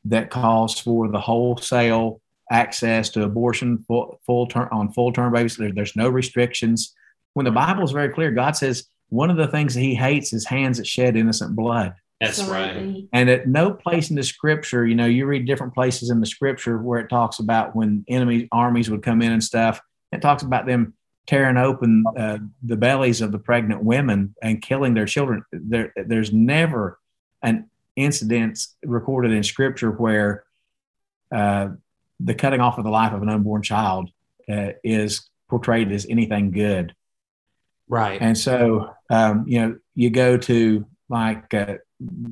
that 0.06 0.30
calls 0.30 0.80
for 0.80 1.08
the 1.08 1.20
wholesale 1.20 2.22
access 2.52 3.10
to 3.12 3.24
abortion 3.24 3.84
full, 3.88 4.20
full 4.26 4.48
term 4.48 4.68
on 4.72 4.92
full 4.92 5.14
term 5.14 5.32
basis. 5.32 5.58
There, 5.58 5.72
there's 5.72 5.96
no 5.96 6.10
restrictions. 6.10 6.94
When 7.34 7.46
the 7.46 7.52
Bible 7.52 7.84
is 7.84 7.92
very 7.92 8.10
clear, 8.10 8.32
God 8.32 8.58
says 8.58 8.86
one 9.10 9.30
of 9.30 9.38
the 9.38 9.48
things 9.48 9.74
that 9.74 9.82
He 9.82 9.96
hates 9.96 10.34
is 10.34 10.46
hands 10.46 10.78
that 10.78 10.88
shed 10.88 11.16
innocent 11.16 11.56
blood. 11.56 11.94
That's 12.20 12.44
right. 12.44 13.08
And 13.14 13.30
at 13.30 13.48
no 13.48 13.72
place 13.72 14.10
in 14.10 14.18
the 14.18 14.24
scripture, 14.24 14.86
you 14.86 14.96
know, 14.96 15.06
you 15.06 15.26
read 15.26 15.46
different 15.46 15.74
places 15.74 16.10
in 16.10 16.20
the 16.20 16.26
scripture 16.26 16.78
where 16.78 17.00
it 17.00 17.08
talks 17.08 17.40
about 17.40 17.76
when 17.76 18.04
enemy 18.10 18.50
armies 18.52 18.90
would 18.90 19.04
come 19.04 19.22
in 19.22 19.32
and 19.32 19.44
stuff. 19.44 19.80
It 20.12 20.22
talks 20.22 20.44
about 20.44 20.66
them 20.66 20.96
tearing 21.28 21.58
open 21.58 22.04
uh, 22.18 22.40
the 22.64 22.76
bellies 22.76 23.22
of 23.22 23.32
the 23.32 23.40
pregnant 23.40 23.84
women 23.84 24.36
and 24.42 24.62
killing 24.62 24.96
their 24.96 25.06
children. 25.06 25.46
There, 25.54 25.94
there's 25.96 26.34
never 26.34 27.00
an 27.42 27.70
incident 27.96 28.60
recorded 28.84 29.32
in 29.32 29.44
Scripture 29.44 29.92
where 29.92 30.44
uh, 31.32 31.70
the 32.20 32.34
cutting 32.34 32.60
off 32.60 32.78
of 32.78 32.84
the 32.84 32.90
life 32.90 33.14
of 33.14 33.22
an 33.22 33.30
unborn 33.30 33.62
child 33.62 34.10
uh, 34.52 34.72
is 34.84 35.30
portrayed 35.50 35.92
as 35.92 36.06
anything 36.10 36.52
good. 36.52 36.96
Right. 37.88 38.20
And 38.22 38.38
so, 38.38 38.94
um, 39.10 39.46
you 39.48 39.60
know, 39.60 39.78
you 39.96 40.10
go 40.10 40.38
to 40.38 40.86
like 41.10 41.54
uh, 41.54 41.76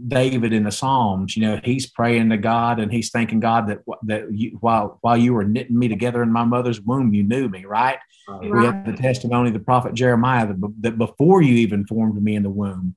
David 0.07 0.53
in 0.53 0.63
the 0.63 0.71
Psalms, 0.71 1.35
you 1.35 1.41
know, 1.41 1.59
he's 1.63 1.87
praying 1.87 2.29
to 2.29 2.37
God 2.37 2.79
and 2.79 2.91
he's 2.91 3.09
thanking 3.09 3.39
God 3.39 3.67
that 3.67 3.79
that 4.03 4.31
you, 4.31 4.57
while 4.61 4.99
while 5.01 5.17
you 5.17 5.33
were 5.33 5.43
knitting 5.43 5.77
me 5.77 5.87
together 5.87 6.23
in 6.23 6.31
my 6.31 6.43
mother's 6.43 6.79
womb, 6.79 7.13
you 7.13 7.23
knew 7.23 7.49
me, 7.49 7.65
right? 7.65 7.97
right. 8.27 8.51
We 8.53 8.63
have 8.65 8.85
the 8.85 8.93
testimony 8.93 9.49
of 9.49 9.53
the 9.53 9.59
prophet 9.59 9.93
Jeremiah 9.93 10.47
that, 10.47 10.73
that 10.81 10.97
before 10.97 11.41
you 11.41 11.55
even 11.55 11.85
formed 11.85 12.21
me 12.21 12.35
in 12.35 12.43
the 12.43 12.49
womb, 12.49 12.95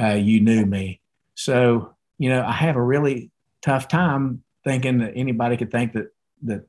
uh, 0.00 0.14
you 0.14 0.40
knew 0.40 0.66
me. 0.66 1.00
So, 1.34 1.94
you 2.18 2.30
know, 2.30 2.42
I 2.44 2.52
have 2.52 2.76
a 2.76 2.82
really 2.82 3.30
tough 3.60 3.86
time 3.86 4.42
thinking 4.64 4.98
that 4.98 5.12
anybody 5.14 5.56
could 5.56 5.70
think 5.70 5.92
that 5.92 6.08
that 6.42 6.66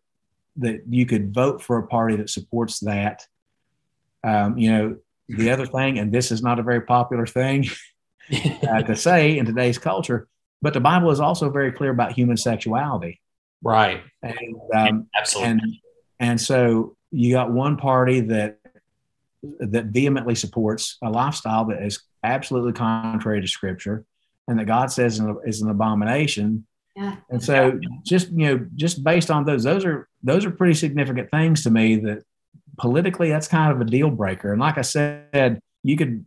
that 0.58 0.84
you 0.90 1.06
could 1.06 1.34
vote 1.34 1.62
for 1.62 1.80
a 1.80 1.88
party 1.88 2.18
that 2.18 2.30
supports 2.30 2.80
that. 2.82 3.26
Um, 4.24 4.58
you 4.58 4.72
know, 4.72 4.98
the 5.30 5.50
other 5.50 5.66
thing, 5.66 6.00
and 6.00 6.12
this 6.12 6.32
is 6.32 6.42
not 6.42 6.60
a 6.60 6.64
very 6.64 6.82
popular 6.82 7.26
thing. 7.26 7.66
uh, 8.70 8.82
to 8.84 8.96
say 8.96 9.38
in 9.38 9.46
today's 9.46 9.78
culture. 9.78 10.28
But 10.62 10.74
the 10.74 10.80
Bible 10.80 11.12
is 11.12 11.20
also 11.20 11.50
very 11.50 11.72
clear 11.72 11.92
about 11.92 12.14
human 12.14 12.38
sexuality. 12.38 13.20
Right. 13.62 14.02
And, 14.22 14.38
um, 14.74 15.08
Absolutely. 15.16 15.52
And, 15.52 15.62
and 16.20 16.42
so 16.42 16.96
you 17.12 17.34
got 17.34 17.52
one 17.52 17.78
party 17.78 18.22
that 18.22 18.60
that 19.60 19.88
vehemently 19.88 20.36
supports 20.36 20.98
a 21.04 21.10
lifestyle 21.10 21.66
that 21.66 21.84
is 21.84 22.02
absolutely 22.24 22.72
contrary 22.72 23.42
to 23.42 23.48
Scripture, 23.48 24.06
and 24.48 24.58
that 24.58 24.66
God 24.66 24.90
says 24.90 25.22
is 25.46 25.62
an 25.62 25.70
abomination. 25.70 26.66
Yeah. 26.96 27.18
And 27.30 27.44
so, 27.44 27.78
just 28.06 28.30
you 28.30 28.46
know, 28.46 28.68
just 28.76 29.04
based 29.04 29.30
on 29.30 29.44
those, 29.44 29.64
those 29.64 29.84
are 29.84 30.08
those 30.24 30.46
are 30.46 30.52
pretty 30.52 30.76
significant 30.76 31.30
things 31.30 31.64
to 31.64 31.72
me. 31.72 31.98
That 31.98 32.24
politically, 32.78 33.30
that's 33.30 33.48
kind 33.48 33.72
of 33.72 33.82
a 33.82 33.86
deal 33.86 34.10
breaker. 34.10 34.52
And 34.52 34.60
like 34.60 34.78
I 34.78 34.82
said, 34.82 35.60
you 35.84 35.98
could 35.98 36.26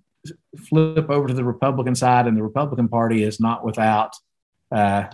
flip 0.68 1.10
over 1.10 1.28
to 1.28 1.34
the 1.34 1.44
Republican 1.44 1.94
side, 1.94 2.26
and 2.26 2.36
the 2.36 2.42
Republican 2.42 2.88
Party 2.88 3.22
is 3.22 3.40
not 3.40 3.64
without 3.64 4.12
uh, 4.72 5.04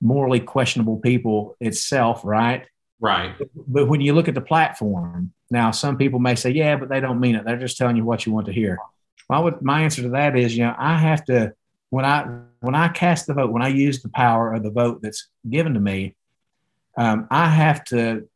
morally 0.00 0.40
questionable 0.40 0.98
people 0.98 1.56
itself, 1.60 2.22
right? 2.24 2.66
Right. 3.00 3.34
But 3.54 3.88
when 3.88 4.00
you 4.00 4.12
look 4.14 4.28
at 4.28 4.34
the 4.34 4.40
platform, 4.40 5.32
now 5.50 5.70
some 5.70 5.96
people 5.96 6.20
may 6.20 6.34
say, 6.34 6.50
"Yeah, 6.50 6.76
but 6.76 6.88
they 6.88 7.00
don't 7.00 7.20
mean 7.20 7.34
it. 7.34 7.44
They're 7.44 7.58
just 7.58 7.76
telling 7.76 7.96
you 7.96 8.04
what 8.04 8.26
you 8.26 8.32
want 8.32 8.46
to 8.46 8.52
hear." 8.52 8.78
Well, 9.28 9.44
would, 9.44 9.62
my 9.62 9.82
answer 9.82 10.02
to 10.02 10.10
that 10.10 10.36
is, 10.36 10.56
you 10.56 10.64
know, 10.64 10.74
I 10.78 10.98
have 10.98 11.24
to 11.26 11.54
when 11.90 12.04
I 12.04 12.40
when 12.60 12.74
I 12.74 12.88
cast 12.88 13.26
the 13.26 13.34
vote, 13.34 13.50
when 13.50 13.62
I 13.62 13.68
use 13.68 14.02
the 14.02 14.08
power 14.08 14.52
of 14.52 14.62
the 14.62 14.70
vote 14.70 15.00
that's 15.02 15.28
given 15.48 15.74
to 15.74 15.80
me, 15.80 16.16
um, 16.96 17.26
I 17.30 17.48
have 17.48 17.84
to 17.86 18.28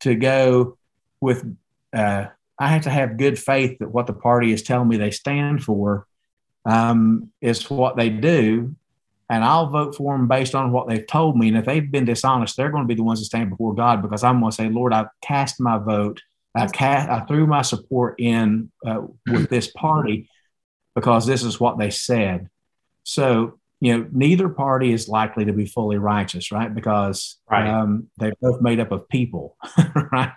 to 0.00 0.14
go 0.14 0.77
with 1.20 1.44
uh, 1.92 2.26
I 2.58 2.68
have 2.68 2.82
to 2.82 2.90
have 2.90 3.16
good 3.16 3.38
faith 3.38 3.78
that 3.78 3.90
what 3.90 4.06
the 4.06 4.12
party 4.12 4.52
is 4.52 4.62
telling 4.62 4.88
me 4.88 4.96
they 4.96 5.10
stand 5.10 5.62
for 5.62 6.06
um, 6.64 7.30
is 7.40 7.70
what 7.70 7.96
they 7.96 8.10
do. 8.10 8.74
And 9.30 9.44
I'll 9.44 9.68
vote 9.68 9.94
for 9.94 10.16
them 10.16 10.26
based 10.26 10.54
on 10.54 10.72
what 10.72 10.88
they've 10.88 11.06
told 11.06 11.36
me. 11.36 11.48
And 11.48 11.58
if 11.58 11.66
they've 11.66 11.90
been 11.90 12.06
dishonest, 12.06 12.56
they're 12.56 12.70
going 12.70 12.84
to 12.84 12.88
be 12.88 12.94
the 12.94 13.02
ones 13.02 13.20
that 13.20 13.26
stand 13.26 13.50
before 13.50 13.74
God 13.74 14.00
because 14.00 14.24
I'm 14.24 14.40
going 14.40 14.50
to 14.50 14.56
say, 14.56 14.70
Lord, 14.70 14.92
I've 14.92 15.08
cast 15.22 15.60
my 15.60 15.76
vote. 15.78 16.22
I, 16.54 16.66
cast, 16.66 17.08
I 17.08 17.20
threw 17.26 17.46
my 17.46 17.62
support 17.62 18.18
in 18.18 18.72
uh, 18.86 19.02
with 19.30 19.50
this 19.50 19.70
party 19.70 20.30
because 20.94 21.26
this 21.26 21.44
is 21.44 21.60
what 21.60 21.78
they 21.78 21.90
said. 21.90 22.48
So, 23.04 23.58
you 23.80 23.96
know, 23.96 24.08
neither 24.12 24.48
party 24.48 24.92
is 24.92 25.08
likely 25.08 25.44
to 25.44 25.52
be 25.52 25.66
fully 25.66 25.98
righteous, 25.98 26.50
right? 26.50 26.74
Because 26.74 27.38
right. 27.50 27.68
Um, 27.68 28.08
they're 28.16 28.34
both 28.40 28.60
made 28.60 28.80
up 28.80 28.90
of 28.90 29.08
people, 29.08 29.56
right? 30.12 30.32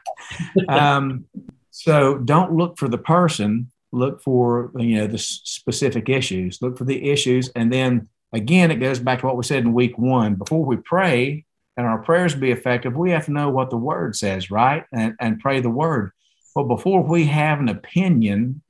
um, 0.70 1.26
so 1.72 2.18
don't 2.20 2.54
look 2.54 2.78
for 2.78 2.88
the 2.88 3.00
person, 3.00 3.72
look 3.92 4.22
for 4.22 4.72
you 4.78 4.98
know 4.98 5.08
the 5.08 5.18
specific 5.18 6.08
issues. 6.08 6.62
Look 6.62 6.78
for 6.78 6.86
the 6.86 7.10
issues, 7.10 7.50
and 7.50 7.74
then 7.74 8.10
again, 8.32 8.70
it 8.70 8.76
goes 8.76 9.00
back 9.00 9.22
to 9.22 9.26
what 9.26 9.38
we 9.38 9.44
said 9.44 9.64
in 9.64 9.74
week 9.74 9.98
one. 9.98 10.36
Before 10.36 10.64
we 10.64 10.78
pray 10.78 11.46
and 11.78 11.88
our 11.88 12.00
prayers 12.04 12.36
be 12.36 12.52
effective, 12.52 12.96
we 12.96 13.12
have 13.12 13.26
to 13.26 13.32
know 13.32 13.50
what 13.50 13.72
the 13.72 13.78
word 13.78 14.16
says, 14.16 14.52
right? 14.52 14.86
And 14.94 15.16
and 15.20 15.40
pray 15.40 15.62
the 15.62 15.70
word. 15.70 16.12
But 16.54 16.66
before 16.66 17.02
we 17.02 17.26
have 17.26 17.60
an 17.60 17.70
opinion, 17.70 18.62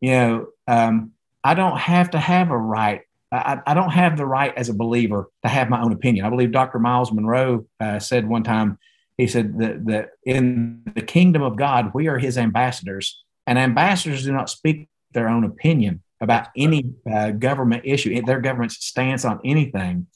you 0.00 0.10
know, 0.10 0.46
um, 0.66 1.12
I 1.42 1.54
don't 1.54 1.78
have 1.78 2.10
to 2.10 2.18
have 2.18 2.50
a 2.50 2.58
right. 2.58 3.02
I, 3.30 3.60
I, 3.66 3.74
don't 3.74 3.90
have 3.90 4.16
the 4.16 4.24
right 4.24 4.56
as 4.56 4.68
a 4.68 4.74
believer 4.74 5.28
to 5.42 5.48
have 5.48 5.68
my 5.68 5.82
own 5.82 5.92
opinion. 5.92 6.24
I 6.24 6.30
believe 6.30 6.52
Dr. 6.52 6.78
Myles 6.78 7.12
Munroe 7.12 7.66
uh, 7.78 7.98
said 7.98 8.28
one 8.28 8.42
time, 8.42 8.78
he 9.18 9.26
said 9.26 9.58
that, 9.58 9.84
that 9.86 10.10
in 10.24 10.82
the 10.94 11.02
kingdom 11.02 11.42
of 11.42 11.56
God, 11.56 11.90
we 11.92 12.08
are 12.08 12.18
his 12.18 12.38
ambassadors, 12.38 13.22
and 13.46 13.58
ambassadors 13.58 14.24
do 14.24 14.32
not 14.32 14.48
speak 14.48 14.88
their 15.12 15.28
own 15.28 15.44
opinion 15.44 16.02
about 16.20 16.48
any 16.56 16.94
uh, 17.10 17.30
government 17.32 17.82
issue, 17.84 18.20
their 18.22 18.40
government's 18.40 18.84
stance 18.84 19.24
on 19.24 19.40
anything. 19.44 20.06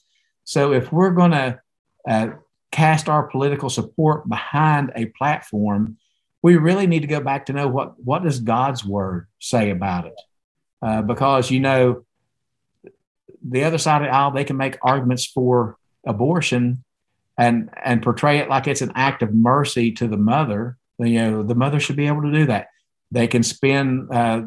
So 0.44 0.72
if 0.72 0.92
we're 0.92 1.10
going 1.10 1.30
to 1.32 1.60
uh, 2.08 2.28
cast 2.70 3.08
our 3.08 3.24
political 3.24 3.70
support 3.70 4.28
behind 4.28 4.92
a 4.96 5.06
platform, 5.06 5.98
we 6.42 6.56
really 6.56 6.86
need 6.86 7.00
to 7.00 7.06
go 7.06 7.20
back 7.20 7.46
to 7.46 7.52
know 7.52 7.68
what 7.68 7.94
what 8.02 8.24
does 8.24 8.40
God's 8.40 8.84
word 8.84 9.28
say 9.38 9.70
about 9.70 10.06
it, 10.06 10.20
uh, 10.80 11.02
because 11.02 11.50
you 11.50 11.60
know 11.60 12.04
the 13.46 13.64
other 13.64 13.78
side 13.78 14.02
of 14.02 14.08
the 14.08 14.14
aisle 14.14 14.30
they 14.30 14.44
can 14.44 14.56
make 14.56 14.78
arguments 14.82 15.26
for 15.26 15.76
abortion 16.06 16.84
and 17.38 17.70
and 17.84 18.02
portray 18.02 18.38
it 18.38 18.48
like 18.48 18.66
it's 18.66 18.82
an 18.82 18.92
act 18.94 19.22
of 19.22 19.34
mercy 19.34 19.92
to 19.92 20.06
the 20.06 20.16
mother. 20.16 20.76
You 20.98 21.18
know, 21.18 21.42
the 21.42 21.54
mother 21.54 21.80
should 21.80 21.96
be 21.96 22.06
able 22.06 22.22
to 22.22 22.32
do 22.32 22.46
that. 22.46 22.68
They 23.10 23.26
can 23.26 23.42
spin 23.42 24.08
uh, 24.12 24.42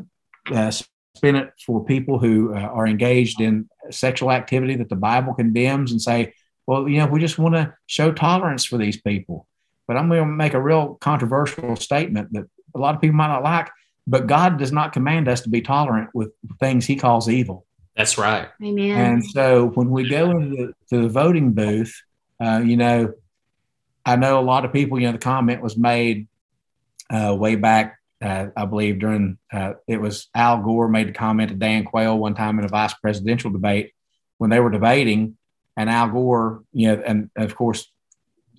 uh, 0.54 0.72
spin 1.16 1.36
it 1.36 1.54
for 1.66 1.84
people 1.84 2.20
who 2.20 2.54
uh, 2.54 2.60
are 2.60 2.88
engaged 2.88 3.42
in 3.42 3.70
sexual 3.90 4.32
activity 4.32 4.76
that 4.76 4.90
the 4.90 4.96
Bible 4.96 5.34
condemns, 5.34 5.92
and 5.92 6.02
say, 6.02 6.34
well, 6.68 6.88
you 6.88 7.00
know, 7.00 7.08
we 7.08 7.20
just 7.20 7.38
want 7.40 7.56
to 7.56 7.74
show 7.88 8.12
tolerance 8.12 8.66
for 8.66 8.78
these 8.78 9.00
people. 9.02 9.48
But 9.88 9.98
I'm 9.98 10.10
going 10.10 10.22
to 10.22 10.26
make 10.26 10.54
a 10.54 10.62
real 10.62 10.96
controversial 10.96 11.76
statement 11.76 12.34
that 12.34 12.46
a 12.74 12.80
lot 12.80 12.96
of 12.96 13.02
people 13.02 13.16
might 13.16 13.28
not 13.28 13.44
like. 13.44 13.70
but 14.08 14.28
God 14.28 14.58
does 14.58 14.72
not 14.72 14.94
command 14.94 15.28
us 15.28 15.42
to 15.42 15.50
be 15.50 15.62
tolerant 15.62 16.10
with 16.14 16.32
things 16.60 16.86
He 16.86 16.96
calls 16.96 17.30
evil. 17.30 17.65
That's 17.96 18.18
right. 18.18 18.50
Amen. 18.62 19.00
And 19.00 19.26
so 19.26 19.68
when 19.68 19.90
we 19.90 20.10
go 20.10 20.32
into 20.32 20.74
the, 20.90 20.98
the 20.98 21.10
voting 21.10 21.54
booth, 21.54 21.94
uh, 22.44 22.62
you 22.64 22.76
know, 22.76 23.14
I 24.06 24.18
know 24.18 24.40
a 24.40 24.42
lot 24.42 24.66
of 24.66 24.74
people. 24.74 25.00
You 25.00 25.08
know, 25.08 25.14
the 25.14 25.18
comment 25.18 25.62
was 25.62 25.78
made 25.78 26.28
uh, 27.10 27.36
way 27.38 27.56
back. 27.56 27.98
Uh, 28.22 28.48
I 28.56 28.66
believe 28.66 29.00
during 29.00 29.38
uh, 29.52 29.74
it 29.88 30.00
was 30.00 30.28
Al 30.36 30.62
Gore 30.62 30.88
made 30.88 31.08
the 31.08 31.14
comment 31.14 31.50
to 31.50 31.56
Dan 31.56 31.86
Quayle 31.86 32.18
one 32.18 32.36
time 32.36 32.60
in 32.60 32.66
a 32.66 32.70
vice 32.70 32.94
presidential 32.94 33.52
debate 33.52 33.94
when 34.38 34.50
they 34.50 34.60
were 34.60 34.70
debating, 34.70 35.38
and 35.78 35.90
Al 35.90 36.10
Gore, 36.10 36.64
you 36.74 36.90
know, 36.90 37.04
and 37.06 37.30
of 37.36 37.56
course 37.56 37.90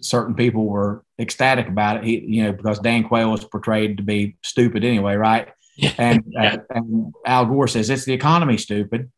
certain 0.00 0.34
people 0.34 0.66
were 0.66 1.04
ecstatic 1.18 1.68
about 1.68 1.98
it. 1.98 2.04
He, 2.04 2.18
you 2.20 2.44
know, 2.44 2.52
because 2.52 2.78
Dan 2.78 3.04
Quayle 3.04 3.30
was 3.30 3.44
portrayed 3.44 3.96
to 3.98 4.02
be 4.02 4.36
stupid 4.42 4.84
anyway, 4.84 5.14
right? 5.14 5.48
And, 5.98 6.34
uh, 6.34 6.56
and 6.70 7.12
Al 7.26 7.44
Gore 7.44 7.68
says 7.68 7.90
it's 7.90 8.06
the 8.06 8.14
economy, 8.14 8.56
stupid. 8.56 9.12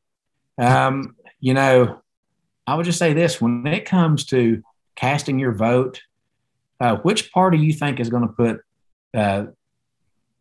Um, 0.58 1.16
you 1.40 1.54
know, 1.54 2.02
I 2.66 2.74
would 2.74 2.84
just 2.84 2.98
say 2.98 3.12
this: 3.12 3.40
when 3.40 3.66
it 3.66 3.84
comes 3.84 4.26
to 4.26 4.62
casting 4.96 5.38
your 5.38 5.52
vote, 5.52 6.02
uh, 6.80 6.96
which 6.96 7.32
party 7.32 7.58
you 7.58 7.72
think 7.72 8.00
is 8.00 8.10
going 8.10 8.22
to 8.22 8.34
put 8.34 8.60
uh, 9.14 9.46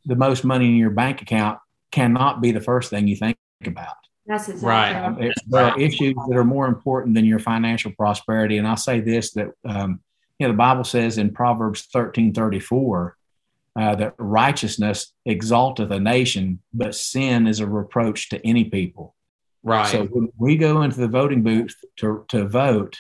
the 0.06 0.16
most 0.16 0.44
money 0.44 0.68
in 0.68 0.76
your 0.76 0.90
bank 0.90 1.22
account 1.22 1.60
cannot 1.92 2.42
be 2.42 2.52
the 2.52 2.62
first 2.62 2.90
thing 2.90 3.08
you 3.08 3.16
think 3.16 3.38
about. 3.66 3.96
That's 4.26 4.50
exactly 4.50 4.68
right. 4.68 4.96
Um, 4.96 5.32
there 5.48 5.66
are 5.66 5.80
issues 5.80 6.16
that 6.28 6.36
are 6.36 6.44
more 6.44 6.68
important 6.68 7.16
than 7.16 7.26
your 7.26 7.40
financial 7.40 7.92
prosperity. 7.92 8.58
And 8.58 8.68
I'll 8.68 8.76
say 8.76 9.00
this: 9.00 9.32
that 9.34 9.52
um, 9.64 10.02
you 10.40 10.48
know, 10.48 10.54
the 10.54 10.58
Bible 10.58 10.84
says 10.84 11.18
in 11.18 11.34
Proverbs 11.34 11.88
thirteen 11.94 12.34
thirty 12.34 12.60
four. 12.60 13.16
Uh, 13.80 13.94
that 13.94 14.16
righteousness 14.18 15.14
exalteth 15.28 15.92
a 15.92 16.00
nation, 16.00 16.60
but 16.74 16.96
sin 16.96 17.46
is 17.46 17.60
a 17.60 17.68
reproach 17.68 18.28
to 18.28 18.44
any 18.44 18.64
people. 18.64 19.14
Right. 19.64 19.88
So 19.88 20.06
when 20.06 20.32
we 20.38 20.58
go 20.58 20.82
into 20.82 21.00
the 21.00 21.08
voting 21.08 21.44
booth 21.44 21.76
to, 21.98 22.26
to 22.30 22.48
vote, 22.48 22.98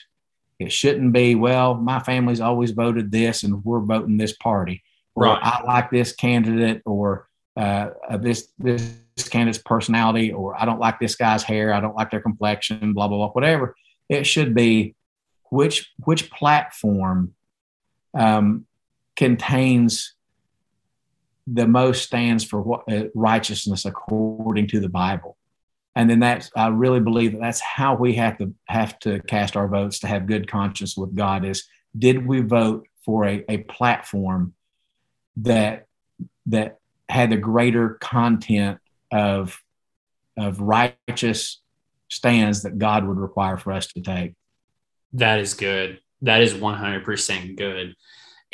it 0.60 0.72
shouldn't 0.72 1.14
be, 1.14 1.36
well, 1.36 1.76
my 1.76 2.00
family's 2.00 2.42
always 2.42 2.72
voted 2.72 3.12
this 3.12 3.44
and 3.44 3.64
we're 3.64 3.80
voting 3.80 4.18
this 4.18 4.36
party. 4.36 4.84
Or 5.16 5.24
right. 5.24 5.40
I 5.42 5.64
like 5.64 5.92
this 5.92 6.14
candidate 6.14 6.82
or 6.86 7.28
uh, 7.56 7.90
this 8.20 8.50
this 8.60 8.94
candidate's 9.30 9.58
personality, 9.58 10.32
or 10.32 10.60
I 10.60 10.66
don't 10.66 10.80
like 10.80 11.00
this 11.00 11.16
guy's 11.16 11.42
hair, 11.42 11.74
I 11.74 11.80
don't 11.80 11.96
like 11.96 12.12
their 12.12 12.22
complexion, 12.22 12.94
blah 12.94 13.08
blah 13.08 13.18
blah, 13.18 13.30
whatever. 13.30 13.76
It 14.10 14.26
should 14.26 14.54
be 14.54 14.96
which 15.50 15.92
which 16.04 16.30
platform 16.30 17.34
um, 18.14 18.68
contains 19.16 20.14
the 21.48 21.68
most 21.68 22.04
stands 22.04 22.44
for 22.44 22.62
what 22.62 22.84
uh, 22.92 23.06
righteousness 23.16 23.86
according 23.86 24.68
to 24.68 24.80
the 24.80 24.90
Bible 24.90 25.37
and 25.98 26.10
then 26.10 26.20
that's 26.20 26.52
i 26.56 26.68
really 26.68 27.00
believe 27.00 27.34
that 27.34 27.42
that's 27.42 27.60
how 27.60 27.96
we 27.96 28.14
have 28.14 28.38
to 28.38 28.54
have 28.68 28.98
to 29.00 29.20
cast 29.24 29.58
our 29.58 29.68
votes 29.68 30.00
to 30.00 30.08
have 30.08 30.28
good 30.28 30.50
conscience 30.50 30.96
with 30.96 31.16
god 31.16 31.44
is 31.44 31.68
did 31.98 32.26
we 32.26 32.42
vote 32.42 32.88
for 33.04 33.26
a, 33.26 33.44
a 33.50 33.58
platform 33.60 34.54
that 35.38 35.88
that 36.46 36.80
had 37.10 37.30
the 37.32 37.38
greater 37.38 37.92
content 38.02 38.80
of 39.12 39.60
of 40.38 40.60
righteous 40.60 41.62
stands 42.10 42.64
that 42.64 42.78
god 42.78 43.08
would 43.08 43.18
require 43.18 43.58
for 43.58 43.72
us 43.72 43.88
to 43.88 44.02
take? 44.02 44.34
That 45.14 45.40
is 45.40 45.54
good. 45.54 46.00
That 46.22 46.42
is 46.42 46.54
100% 46.54 47.56
good. 47.58 47.96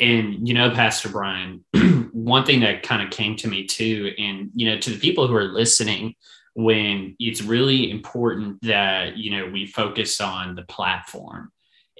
And 0.00 0.46
you 0.46 0.54
know 0.54 0.70
pastor 0.70 1.08
brian 1.08 1.64
one 2.12 2.44
thing 2.44 2.60
that 2.60 2.82
kind 2.82 3.00
of 3.00 3.10
came 3.10 3.36
to 3.36 3.48
me 3.48 3.64
too 3.64 4.12
and 4.18 4.50
you 4.52 4.68
know 4.68 4.78
to 4.78 4.90
the 4.90 4.98
people 4.98 5.28
who 5.28 5.36
are 5.36 5.44
listening 5.44 6.16
when 6.54 7.16
it's 7.18 7.42
really 7.42 7.90
important 7.90 8.60
that 8.62 9.16
you 9.16 9.30
know 9.30 9.50
we 9.50 9.66
focus 9.66 10.20
on 10.20 10.54
the 10.54 10.62
platform. 10.62 11.50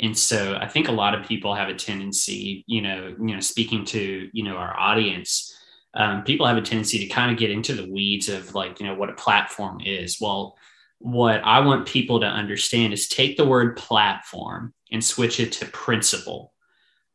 And 0.00 0.18
so 0.18 0.56
i 0.60 0.66
think 0.66 0.88
a 0.88 0.92
lot 0.92 1.14
of 1.14 1.24
people 1.24 1.54
have 1.54 1.68
a 1.68 1.74
tendency 1.74 2.64
you 2.66 2.82
know 2.82 3.14
you 3.16 3.32
know 3.32 3.38
speaking 3.38 3.84
to 3.86 4.28
you 4.32 4.42
know 4.42 4.56
our 4.56 4.76
audience 4.76 5.56
um, 5.94 6.24
people 6.24 6.46
have 6.46 6.56
a 6.56 6.62
tendency 6.62 6.98
to 6.98 7.06
kind 7.06 7.30
of 7.30 7.38
get 7.38 7.52
into 7.52 7.74
the 7.74 7.88
weeds 7.88 8.28
of 8.28 8.56
like 8.56 8.80
you 8.80 8.86
know 8.86 8.96
what 8.96 9.08
a 9.08 9.14
platform 9.14 9.80
is. 9.84 10.20
Well 10.20 10.56
what 10.98 11.42
i 11.44 11.60
want 11.60 11.86
people 11.86 12.20
to 12.20 12.26
understand 12.26 12.92
is 12.92 13.08
take 13.08 13.36
the 13.36 13.44
word 13.44 13.76
platform 13.76 14.72
and 14.90 15.04
switch 15.04 15.38
it 15.38 15.52
to 15.52 15.66
principle. 15.66 16.52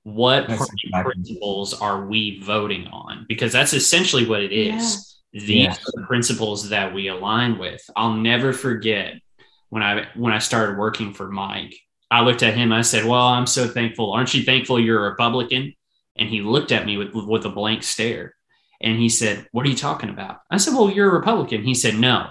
What 0.04 0.48
principles 0.48 1.74
are 1.74 2.06
we 2.06 2.40
voting 2.42 2.88
on? 2.88 3.26
Because 3.28 3.52
that's 3.52 3.74
essentially 3.74 4.28
what 4.28 4.42
it 4.42 4.52
is 4.52 5.19
these 5.34 5.68
are 5.68 5.92
the 5.94 6.06
principles 6.08 6.70
that 6.70 6.94
we 6.94 7.08
align 7.08 7.58
with. 7.58 7.82
I'll 7.96 8.14
never 8.14 8.54
forget 8.54 9.16
when 9.70 9.84
I 9.84 10.08
when 10.16 10.34
I 10.34 10.40
started 10.40 10.78
working 10.78 11.14
for 11.14 11.30
Mike. 11.30 11.76
I 12.12 12.22
looked 12.22 12.42
at 12.42 12.56
him. 12.56 12.72
I 12.72 12.82
said, 12.82 13.06
"Well, 13.06 13.22
I'm 13.22 13.46
so 13.46 13.68
thankful. 13.68 14.12
Aren't 14.12 14.34
you 14.34 14.44
thankful 14.44 14.80
you're 14.80 15.06
a 15.06 15.10
Republican?" 15.10 15.74
And 16.16 16.30
he 16.30 16.42
looked 16.42 16.72
at 16.72 16.86
me 16.86 16.98
with 16.98 17.14
with 17.14 17.46
a 17.46 17.50
blank 17.50 17.84
stare, 17.84 18.36
and 18.82 18.98
he 18.98 19.10
said, 19.10 19.48
"What 19.52 19.66
are 19.66 19.70
you 19.70 19.76
talking 19.76 20.10
about?" 20.10 20.40
I 20.50 20.58
said, 20.58 20.74
"Well, 20.74 20.90
you're 20.90 21.10
a 21.10 21.20
Republican." 21.20 21.64
He 21.64 21.76
said, 21.76 21.96
"No, 21.96 22.30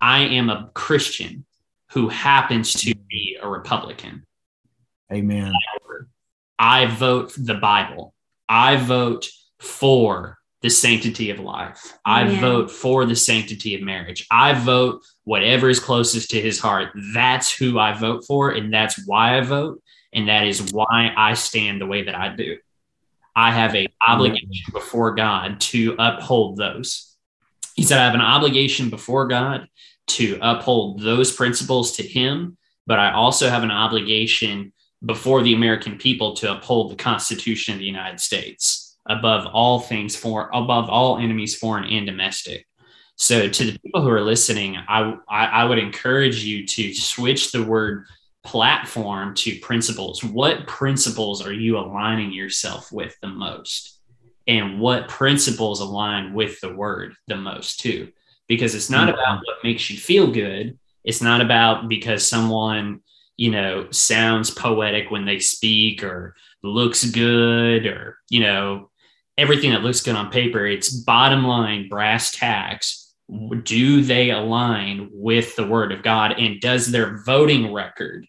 I 0.00 0.20
am 0.24 0.50
a 0.50 0.70
Christian 0.74 1.46
who 1.92 2.08
happens 2.08 2.72
to 2.74 2.94
be 3.08 3.38
a 3.40 3.48
Republican." 3.48 4.26
Amen. 5.12 5.52
I 6.58 6.86
vote 6.86 7.34
the 7.36 7.54
Bible. 7.54 8.14
I 8.48 8.76
vote 8.76 9.28
for 9.60 10.38
the 10.62 10.70
sanctity 10.70 11.30
of 11.30 11.40
life. 11.40 11.92
I 12.04 12.36
vote 12.36 12.70
for 12.70 13.04
the 13.04 13.16
sanctity 13.16 13.74
of 13.74 13.82
marriage. 13.82 14.26
I 14.30 14.54
vote 14.54 15.02
whatever 15.24 15.68
is 15.68 15.80
closest 15.80 16.30
to 16.30 16.40
his 16.40 16.60
heart. 16.60 16.90
That's 17.12 17.54
who 17.54 17.78
I 17.78 17.92
vote 17.94 18.24
for. 18.24 18.50
And 18.50 18.72
that's 18.72 19.04
why 19.06 19.36
I 19.36 19.40
vote. 19.40 19.82
And 20.12 20.28
that 20.28 20.46
is 20.46 20.72
why 20.72 21.12
I 21.16 21.34
stand 21.34 21.80
the 21.80 21.86
way 21.86 22.04
that 22.04 22.14
I 22.14 22.34
do. 22.34 22.58
I 23.34 23.50
have 23.50 23.74
a 23.74 23.88
obligation 24.06 24.72
before 24.72 25.14
God 25.14 25.60
to 25.60 25.96
uphold 25.98 26.58
those. 26.58 27.16
He 27.74 27.82
said, 27.82 27.98
I 27.98 28.04
have 28.04 28.14
an 28.14 28.20
obligation 28.20 28.88
before 28.88 29.26
God 29.26 29.66
to 30.08 30.38
uphold 30.42 31.00
those 31.00 31.32
principles 31.32 31.92
to 31.92 32.02
him, 32.02 32.56
but 32.86 32.98
I 32.98 33.12
also 33.12 33.48
have 33.48 33.62
an 33.62 33.70
obligation 33.70 34.72
before 35.04 35.42
the 35.42 35.54
American 35.54 35.96
people 35.96 36.34
to 36.36 36.52
uphold 36.52 36.92
the 36.92 36.96
Constitution 36.96 37.72
of 37.72 37.80
the 37.80 37.86
United 37.86 38.20
States 38.20 38.81
above 39.06 39.46
all 39.46 39.80
things 39.80 40.14
for 40.14 40.50
above 40.52 40.88
all 40.88 41.18
enemies 41.18 41.56
foreign 41.56 41.84
and 41.84 42.06
domestic. 42.06 42.66
So 43.16 43.48
to 43.48 43.64
the 43.64 43.78
people 43.78 44.02
who 44.02 44.10
are 44.10 44.22
listening 44.22 44.76
I, 44.76 45.14
I, 45.28 45.46
I 45.46 45.64
would 45.64 45.78
encourage 45.78 46.44
you 46.44 46.66
to 46.66 46.94
switch 46.94 47.52
the 47.52 47.62
word 47.62 48.06
platform 48.44 49.34
to 49.34 49.58
principles. 49.60 50.24
What 50.24 50.66
principles 50.66 51.44
are 51.46 51.52
you 51.52 51.78
aligning 51.78 52.32
yourself 52.32 52.90
with 52.90 53.16
the 53.20 53.28
most? 53.28 54.00
And 54.48 54.80
what 54.80 55.08
principles 55.08 55.80
align 55.80 56.34
with 56.34 56.60
the 56.60 56.74
word 56.74 57.14
the 57.28 57.36
most 57.36 57.80
too? 57.80 58.10
Because 58.48 58.74
it's 58.74 58.90
not 58.90 59.08
mm-hmm. 59.08 59.18
about 59.18 59.38
what 59.38 59.62
makes 59.62 59.88
you 59.88 59.96
feel 59.96 60.30
good. 60.30 60.78
It's 61.04 61.22
not 61.22 61.40
about 61.40 61.88
because 61.88 62.26
someone 62.26 63.00
you 63.36 63.50
know 63.50 63.90
sounds 63.90 64.50
poetic 64.50 65.10
when 65.10 65.24
they 65.24 65.38
speak 65.38 66.04
or 66.04 66.34
looks 66.62 67.04
good 67.04 67.86
or 67.86 68.18
you 68.28 68.40
know 68.40 68.90
everything 69.38 69.70
that 69.70 69.82
looks 69.82 70.02
good 70.02 70.14
on 70.14 70.30
paper. 70.30 70.66
It's 70.66 70.90
bottom 70.90 71.44
line, 71.44 71.88
brass 71.88 72.32
tacks. 72.32 73.14
Do 73.62 74.02
they 74.02 74.30
align 74.30 75.08
with 75.12 75.56
the 75.56 75.66
word 75.66 75.92
of 75.92 76.02
God? 76.02 76.32
And 76.38 76.60
does 76.60 76.90
their 76.90 77.22
voting 77.24 77.72
record, 77.72 78.26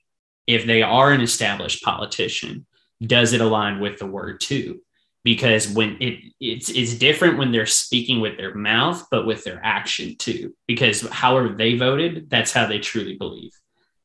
if 0.47 0.65
they 0.65 0.81
are 0.81 1.11
an 1.11 1.21
established 1.21 1.83
politician, 1.83 2.65
does 3.01 3.33
it 3.33 3.41
align 3.41 3.79
with 3.79 3.99
the 3.99 4.05
word 4.05 4.39
too? 4.39 4.81
Because 5.23 5.69
when 5.69 5.97
it 6.01 6.19
it's 6.39 6.69
it's 6.69 6.95
different 6.95 7.37
when 7.37 7.51
they're 7.51 7.65
speaking 7.65 8.19
with 8.19 8.37
their 8.37 8.53
mouth, 8.53 9.05
but 9.09 9.25
with 9.25 9.43
their 9.43 9.59
action 9.63 10.15
too. 10.17 10.53
Because 10.67 11.01
however 11.09 11.55
they 11.57 11.77
voted, 11.77 12.29
that's 12.29 12.51
how 12.51 12.67
they 12.67 12.79
truly 12.79 13.15
believe. 13.17 13.51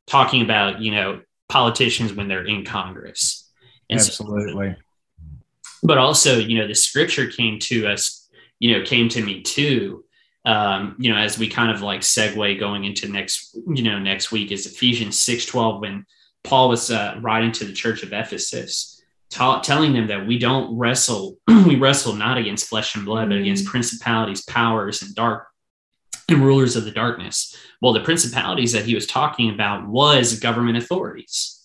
Talking 0.06 0.42
about, 0.42 0.80
you 0.80 0.92
know, 0.92 1.20
politicians 1.48 2.12
when 2.12 2.28
they're 2.28 2.46
in 2.46 2.64
Congress. 2.64 3.50
And 3.90 3.98
Absolutely. 3.98 4.70
So, 4.70 4.82
but 5.83 5.99
also 5.99 6.38
you 6.38 6.59
know 6.59 6.67
the 6.67 6.75
scripture 6.75 7.27
came 7.27 7.59
to 7.59 7.87
us 7.87 8.29
you 8.59 8.77
know 8.77 8.85
came 8.85 9.09
to 9.09 9.23
me 9.23 9.43
too. 9.43 10.05
Um, 10.45 10.97
you 10.99 11.12
know 11.12 11.19
as 11.19 11.38
we 11.38 11.49
kind 11.49 11.71
of 11.71 11.83
like 11.83 12.01
segue 12.01 12.59
going 12.59 12.85
into 12.85 13.09
next 13.09 13.57
you 13.67 13.83
know 13.83 13.99
next 13.99 14.33
week 14.33 14.51
is 14.51 14.67
ephesians 14.67 15.19
6 15.19 15.45
12 15.47 15.81
when 15.81 16.07
paul 16.43 16.71
was 16.71 16.91
uh, 16.91 17.19
writing 17.21 17.53
to 17.53 17.64
the 17.64 17.73
church 17.73 18.03
of 18.03 18.14
ephesus 18.14 19.03
ta- 19.31 19.61
telling 19.61 19.93
them 19.93 20.07
that 20.07 20.27
we 20.27 20.38
don't 20.38 20.79
wrestle 20.79 21.37
we 21.49 21.77
wrestle 21.77 22.14
not 22.14 22.38
against 22.38 22.69
flesh 22.69 22.95
and 22.95 23.05
blood 23.05 23.29
but 23.29 23.38
against 23.38 23.64
mm. 23.64 23.69
principalities 23.69 24.45
powers 24.45 25.03
and 25.03 25.14
dark 25.14 25.49
and 26.29 26.43
rulers 26.43 26.77
of 26.77 26.85
the 26.85 26.91
darkness. 26.91 27.57
Well 27.81 27.93
the 27.93 28.01
principalities 28.01 28.73
that 28.73 28.85
he 28.85 28.95
was 28.95 29.07
talking 29.07 29.51
about 29.53 29.87
was 29.87 30.41
government 30.41 30.79
authorities 30.79 31.58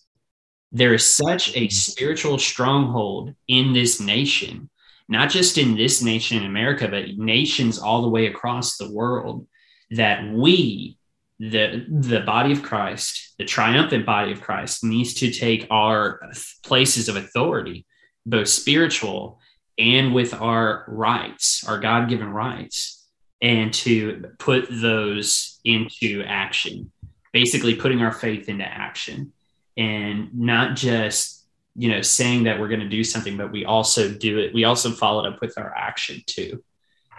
there 0.73 0.93
is 0.93 1.05
such 1.05 1.55
a 1.55 1.69
spiritual 1.69 2.37
stronghold 2.37 3.33
in 3.47 3.71
this 3.73 4.01
nation 4.01 4.69
not 5.07 5.29
just 5.29 5.57
in 5.57 5.75
this 5.75 6.01
nation 6.01 6.37
in 6.37 6.45
America, 6.45 6.87
but 6.87 7.17
nations 7.17 7.79
all 7.79 8.01
the 8.01 8.09
way 8.09 8.27
across 8.27 8.77
the 8.77 8.91
world, 8.91 9.45
that 9.91 10.27
we, 10.31 10.97
the, 11.39 11.85
the 11.89 12.21
body 12.21 12.51
of 12.51 12.63
Christ, 12.63 13.35
the 13.37 13.45
triumphant 13.45 14.05
body 14.05 14.31
of 14.31 14.41
Christ, 14.41 14.83
needs 14.83 15.13
to 15.15 15.31
take 15.31 15.67
our 15.69 16.21
places 16.63 17.09
of 17.09 17.15
authority, 17.15 17.85
both 18.25 18.47
spiritual 18.47 19.39
and 19.77 20.13
with 20.13 20.33
our 20.33 20.85
rights, 20.87 21.63
our 21.67 21.79
God 21.79 22.09
given 22.09 22.29
rights, 22.29 23.05
and 23.41 23.73
to 23.73 24.25
put 24.39 24.67
those 24.69 25.59
into 25.65 26.23
action, 26.25 26.91
basically 27.33 27.75
putting 27.75 28.01
our 28.01 28.13
faith 28.13 28.47
into 28.47 28.63
action 28.63 29.33
and 29.77 30.33
not 30.33 30.75
just 30.75 31.45
you 31.75 31.89
know 31.89 32.01
saying 32.01 32.43
that 32.43 32.59
we're 32.59 32.67
going 32.67 32.79
to 32.79 32.89
do 32.89 33.03
something 33.03 33.35
but 33.35 33.51
we 33.51 33.65
also 33.65 34.11
do 34.11 34.37
it 34.39 34.53
we 34.53 34.63
also 34.63 34.91
follow 34.91 35.25
it 35.25 35.33
up 35.33 35.41
with 35.41 35.57
our 35.57 35.73
action 35.75 36.21
too. 36.25 36.63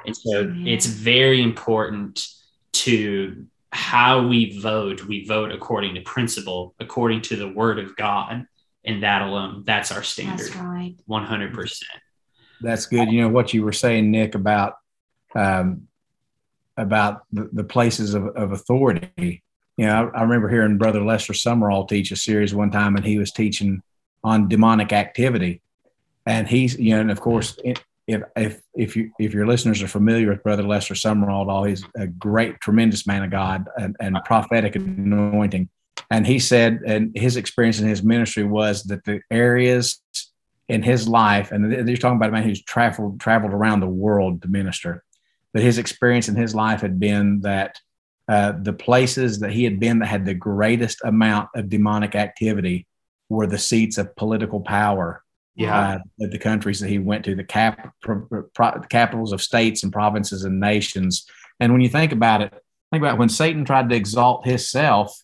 And 0.07 0.15
so 0.15 0.45
mm-hmm. 0.45 0.67
it's 0.67 0.85
very 0.85 1.43
important 1.43 2.27
to 2.73 3.47
how 3.73 4.27
we 4.27 4.59
vote 4.61 5.05
we 5.05 5.27
vote 5.27 5.51
according 5.51 5.95
to 5.95 6.01
principle 6.03 6.75
according 6.79 7.23
to 7.23 7.37
the 7.37 7.49
word 7.49 7.79
of 7.79 7.97
god 7.97 8.47
and 8.85 9.03
that 9.03 9.23
alone 9.23 9.63
that's 9.65 9.91
our 9.91 10.03
standard. 10.03 10.47
That's 10.47 10.57
right. 10.57 10.95
100% 11.09 11.83
that's 12.61 12.87
good. 12.87 13.11
You 13.11 13.23
know 13.23 13.29
what 13.29 13.53
you 13.53 13.63
were 13.63 13.73
saying 13.73 14.11
nick 14.11 14.35
about 14.35 14.75
um, 15.35 15.89
about 16.77 17.23
the, 17.33 17.49
the 17.53 17.65
places 17.65 18.15
of, 18.15 18.27
of 18.29 18.53
authority 18.53 19.44
you 19.77 19.87
know 19.87 20.11
I, 20.15 20.19
I 20.19 20.23
remember 20.23 20.49
hearing 20.49 20.79
brother 20.79 21.03
lester 21.03 21.33
sumrall 21.33 21.89
teach 21.89 22.11
a 22.11 22.17
series 22.17 22.55
one 22.55 22.71
time 22.71 22.97
and 22.97 23.05
he 23.05 23.19
was 23.19 23.31
teaching 23.31 23.83
on 24.25 24.49
demonic 24.49 24.93
activity. 24.93 25.61
And 26.27 26.49
he's, 26.49 26.77
you 26.79 26.95
know, 26.95 27.03
and 27.03 27.11
of 27.11 27.21
course, 27.21 27.59
if 27.63 27.85
if 28.07 28.61
if 28.75 28.97
you 28.97 29.11
if 29.19 29.33
your 29.33 29.47
listeners 29.47 29.83
are 29.83 29.89
familiar 29.89 30.31
with 30.31 30.43
Brother 30.43 30.63
Lester 30.63 30.95
Sumrall, 30.95 31.49
all 31.49 31.65
he's 31.65 31.85
a 31.97 32.07
great, 32.07 32.61
tremendous 32.61 33.07
man 33.07 33.23
of 33.23 33.31
God 33.31 33.69
and, 33.77 33.95
and 34.01 34.19
prophetic 34.25 34.75
anointing. 34.75 35.69
And 36.11 36.27
he 36.27 36.39
said, 36.39 36.81
and 36.87 37.17
his 37.17 37.37
experience 37.37 37.79
in 37.79 37.87
his 37.87 38.03
ministry 38.03 38.45
was 38.45 38.85
that 38.85 39.05
the 39.05 39.21
areas 39.31 40.03
in 40.69 40.83
his 40.83 41.07
life, 41.07 41.53
and 41.53 41.71
you're 41.89 41.97
talking 41.99 42.17
about 42.17 42.31
a 42.31 42.33
man 42.33 42.43
who's 42.43 42.63
traveled 42.63 43.21
traveled 43.21 43.53
around 43.53 43.81
the 43.81 43.87
world 43.87 44.43
to 44.43 44.49
minister, 44.49 45.05
but 45.53 45.63
his 45.63 45.77
experience 45.77 46.29
in 46.29 46.37
his 46.37 46.55
life 46.55 46.81
had 46.81 46.99
been 46.99 47.41
that 47.43 47.79
uh, 48.29 48.53
the 48.61 48.73
places 48.73 49.41
that 49.41 49.53
he 49.53 49.65
had 49.65 49.79
been 49.79 49.99
that 49.99 50.07
had 50.07 50.25
the 50.25 50.35
greatest 50.35 51.01
amount 51.05 51.49
of 51.55 51.69
demonic 51.69 52.15
activity 52.15 52.87
were 53.29 53.47
the 53.47 53.59
seats 53.59 53.99
of 53.99 54.15
political 54.17 54.61
power 54.61 55.25
yeah. 55.57 56.01
Uh, 56.19 56.27
the 56.29 56.39
countries 56.39 56.81
that 56.81 56.89
he 56.89 56.99
went 56.99 57.25
to, 57.27 57.35
the 57.35 57.45
cap, 57.45 57.95
pro, 58.03 58.27
pro, 58.55 58.81
capitals 58.91 59.33
of 59.33 59.41
states 59.41 59.85
and 59.85 59.93
provinces 59.93 60.45
and 60.45 60.59
nations. 60.59 61.27
And 61.61 61.73
when 61.73 61.81
you 61.81 61.89
think 61.89 62.13
about 62.13 62.43
it, 62.43 62.53
think 62.91 63.03
about 63.03 63.19
when 63.19 63.29
Satan 63.29 63.65
tried 63.65 63.89
to 63.89 63.95
exalt 63.95 64.47
himself, 64.47 65.17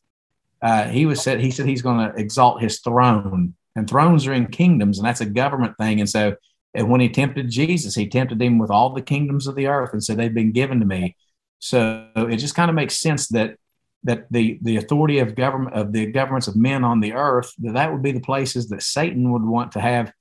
uh, 0.63 0.85
he 0.89 1.07
was 1.07 1.21
said 1.21 1.41
he 1.41 1.51
said 1.51 1.67
he's 1.67 1.83
going 1.83 1.99
to 1.99 2.17
exalt 2.17 2.61
his 2.61 2.81
throne, 2.81 3.55
and 3.75 3.89
thrones 3.89 4.27
are 4.27 4.33
in 4.33 4.47
kingdoms, 4.47 4.99
and 4.99 5.07
that's 5.07 5.23
a 5.23 5.27
government 5.27 5.77
thing. 5.79 5.99
And 5.99 6.09
so, 6.09 6.37
and 6.75 6.89
when 6.91 7.01
he 7.01 7.09
tempted 7.09 7.51
Jesus, 7.51 7.95
he 7.95 8.07
tempted 8.09 8.41
him 8.41 8.59
with 8.59 8.71
all 8.71 8.93
the 8.93 9.03
kingdoms 9.03 9.47
of 9.47 9.57
the 9.57 9.67
earth, 9.67 9.93
and 9.93 10.05
said 10.05 10.17
they've 10.17 10.33
been 10.33 10.53
given 10.53 10.79
to 10.81 10.87
me. 10.87 11.17
So 11.61 12.09
it 12.17 12.37
just 12.37 12.55
kind 12.55 12.71
of 12.71 12.75
makes 12.75 12.99
sense 12.99 13.29
that 13.29 13.57
that 14.03 14.27
the 14.31 14.59
the 14.63 14.79
authority 14.79 15.19
of 15.19 15.35
government 15.35 15.77
of 15.77 15.93
the 15.93 16.07
governments 16.07 16.49
of 16.49 16.57
men 16.57 16.85
on 16.85 17.01
the 17.01 17.13
earth 17.13 17.53
that 17.59 17.75
that 17.75 17.93
would 17.93 18.03
be 18.03 18.13
the 18.13 18.21
places 18.21 18.69
that 18.71 18.83
Satan 18.83 19.31
would 19.31 19.45
want 19.45 19.73
to 19.73 19.81
have 19.81 20.13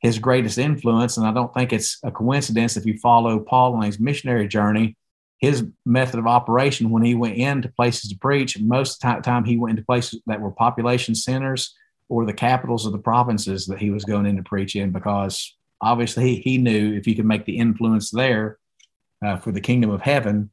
his 0.00 0.18
greatest 0.18 0.58
influence. 0.58 1.16
And 1.16 1.26
I 1.26 1.32
don't 1.32 1.54
think 1.54 1.72
it's 1.72 1.98
a 2.02 2.10
coincidence 2.10 2.76
if 2.76 2.84
you 2.84 2.98
follow 2.98 3.38
Paul 3.38 3.74
on 3.74 3.82
his 3.82 4.00
missionary 4.00 4.48
journey, 4.48 4.96
his 5.38 5.64
method 5.86 6.18
of 6.18 6.26
operation 6.26 6.90
when 6.90 7.04
he 7.04 7.14
went 7.14 7.36
into 7.36 7.68
places 7.68 8.10
to 8.10 8.18
preach, 8.18 8.58
most 8.58 9.02
of 9.04 9.16
the 9.16 9.22
time 9.22 9.44
he 9.44 9.56
went 9.56 9.78
into 9.78 9.86
places 9.86 10.20
that 10.26 10.40
were 10.40 10.50
population 10.50 11.14
centers 11.14 11.72
or 12.08 12.26
the 12.26 12.32
capitals 12.32 12.84
of 12.84 12.92
the 12.92 12.98
provinces 12.98 13.66
that 13.66 13.78
he 13.78 13.90
was 13.90 14.04
going 14.04 14.26
in 14.26 14.36
to 14.36 14.42
preach 14.42 14.74
in 14.74 14.90
because 14.90 15.56
obviously 15.80 16.36
he, 16.36 16.58
knew 16.58 16.94
if 16.94 17.04
he 17.04 17.14
could 17.14 17.24
make 17.24 17.44
the 17.44 17.56
influence 17.56 18.10
there 18.10 18.58
uh, 19.24 19.36
for 19.36 19.52
the 19.52 19.60
kingdom 19.60 19.90
of 19.90 20.02
heaven 20.02 20.50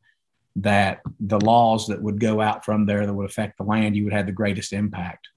that 0.57 1.01
the 1.19 1.39
laws 1.39 1.88
that 1.88 2.01
would 2.01 2.19
go 2.19 2.41
out 2.41 2.65
from 2.65 2.85
there 2.85 3.05
that 3.05 3.13
would 3.13 3.29
affect 3.29 3.57
the 3.57 3.63
land, 3.63 3.95
you 3.95 4.03
would 4.03 4.13
have 4.13 4.25
the 4.25 4.31
greatest 4.31 4.73
impact. 4.73 5.27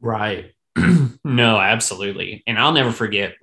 Right. 0.00 0.52
no, 1.24 1.58
absolutely. 1.58 2.42
And 2.46 2.58
I'll 2.58 2.72
never 2.72 2.90
forget. 2.90 3.34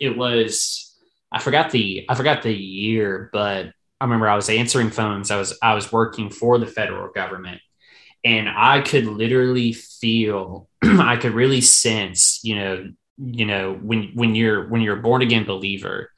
It 0.00 0.16
was 0.16 0.90
I 1.32 1.38
forgot 1.38 1.70
the 1.70 2.04
I 2.08 2.14
forgot 2.14 2.42
the 2.42 2.52
year, 2.52 3.30
but 3.32 3.66
I 4.00 4.04
remember 4.04 4.28
I 4.28 4.36
was 4.36 4.48
answering 4.48 4.90
phones. 4.90 5.30
I 5.30 5.36
was 5.36 5.56
I 5.62 5.74
was 5.74 5.92
working 5.92 6.30
for 6.30 6.58
the 6.58 6.66
federal 6.66 7.12
government, 7.12 7.60
and 8.24 8.48
I 8.48 8.80
could 8.80 9.06
literally 9.06 9.72
feel. 9.72 10.68
I 10.82 11.16
could 11.16 11.32
really 11.32 11.60
sense. 11.60 12.40
You 12.42 12.56
know. 12.56 12.92
You 13.22 13.44
know 13.44 13.74
when 13.74 14.12
when 14.14 14.34
you're 14.34 14.66
when 14.70 14.80
you're 14.80 14.98
a 14.98 15.02
born 15.02 15.20
again 15.20 15.44
believer 15.44 16.09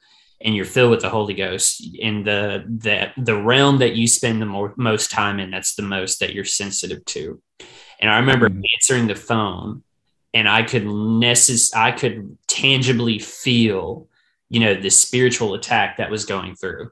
and 0.43 0.55
you're 0.55 0.65
filled 0.65 0.91
with 0.91 1.01
the 1.01 1.09
Holy 1.09 1.33
Ghost 1.33 1.95
in 1.97 2.23
the 2.23 2.65
the 2.67 3.11
the 3.17 3.41
realm 3.41 3.77
that 3.79 3.95
you 3.95 4.07
spend 4.07 4.41
the 4.41 4.45
more, 4.45 4.73
most 4.77 5.09
time 5.09 5.39
in. 5.39 5.49
That's 5.49 5.75
the 5.75 5.83
most 5.83 6.19
that 6.19 6.33
you're 6.33 6.45
sensitive 6.45 7.03
to. 7.05 7.41
And 7.99 8.11
I 8.11 8.19
remember 8.19 8.49
mm-hmm. 8.49 8.61
answering 8.75 9.07
the 9.07 9.15
phone, 9.15 9.83
and 10.33 10.47
I 10.47 10.63
could 10.63 10.83
necess- 10.83 11.75
I 11.75 11.91
could 11.91 12.37
tangibly 12.47 13.19
feel, 13.19 14.07
you 14.49 14.59
know, 14.59 14.73
the 14.73 14.89
spiritual 14.89 15.53
attack 15.53 15.97
that 15.97 16.11
was 16.11 16.25
going 16.25 16.55
through, 16.55 16.89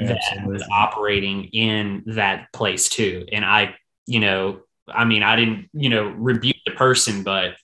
Absolutely. 0.00 0.38
that 0.38 0.46
was 0.46 0.62
operating 0.72 1.44
in 1.52 2.04
that 2.06 2.52
place 2.54 2.88
too. 2.88 3.26
And 3.30 3.44
I, 3.44 3.76
you 4.06 4.20
know, 4.20 4.60
I 4.88 5.04
mean, 5.04 5.22
I 5.22 5.36
didn't, 5.36 5.68
you 5.74 5.90
know, 5.90 6.08
rebuke 6.08 6.56
the 6.64 6.72
person, 6.72 7.22
but 7.22 7.56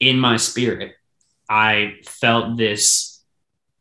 in 0.00 0.18
my 0.18 0.36
spirit, 0.36 0.94
I 1.48 1.98
felt 2.04 2.56
this 2.56 3.22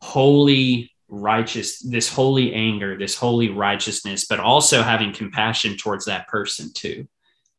holy 0.02 0.92
righteous, 1.10 1.80
this 1.80 2.10
holy 2.10 2.54
anger, 2.54 2.98
this 2.98 3.16
holy 3.16 3.50
righteousness, 3.50 4.26
but 4.26 4.40
also 4.40 4.82
having 4.82 5.14
compassion 5.14 5.76
towards 5.76 6.06
that 6.06 6.28
person 6.28 6.72
too, 6.74 7.08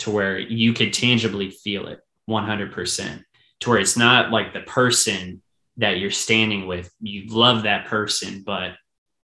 to 0.01 0.11
where 0.11 0.39
you 0.39 0.73
could 0.73 0.93
tangibly 0.93 1.51
feel 1.51 1.89
it 1.89 2.01
100%, 2.29 3.25
to 3.61 3.71
where 3.71 3.79
it's 3.79 3.97
not 3.97 4.31
like 4.31 4.53
the 4.53 4.61
person 4.61 5.43
that 5.77 5.99
you're 5.99 6.11
standing 6.11 6.67
with, 6.67 6.93
you 7.01 7.27
love 7.29 7.65
that 7.65 7.87
person, 7.87 8.43
but 8.45 8.73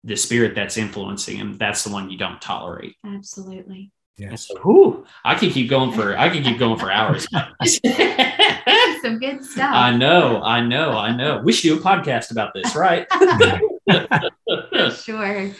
the 0.04 0.16
spirit 0.16 0.54
that's 0.54 0.76
influencing 0.76 1.36
him, 1.36 1.56
that's 1.58 1.84
the 1.84 1.90
one 1.90 2.10
you 2.10 2.18
don't 2.18 2.40
tolerate. 2.40 2.96
Absolutely. 3.06 3.90
Yeah. 4.18 4.34
So, 4.34 4.56
whew, 4.62 5.06
I 5.24 5.34
could 5.36 5.52
keep 5.52 5.70
going 5.70 5.92
for 5.92 6.16
I 6.16 6.28
could 6.28 6.44
keep 6.44 6.58
going 6.58 6.78
for 6.78 6.90
hours. 6.90 7.26
Some 9.02 9.18
good 9.18 9.44
stuff. 9.44 9.70
I 9.72 9.96
know, 9.96 10.42
I 10.42 10.60
know, 10.60 10.92
I 10.92 11.16
know. 11.16 11.40
We 11.42 11.52
should 11.52 11.68
do 11.68 11.78
a 11.78 11.82
podcast 11.82 12.30
about 12.30 12.52
this, 12.54 12.76
right? 12.76 13.06
sure. 14.96 15.50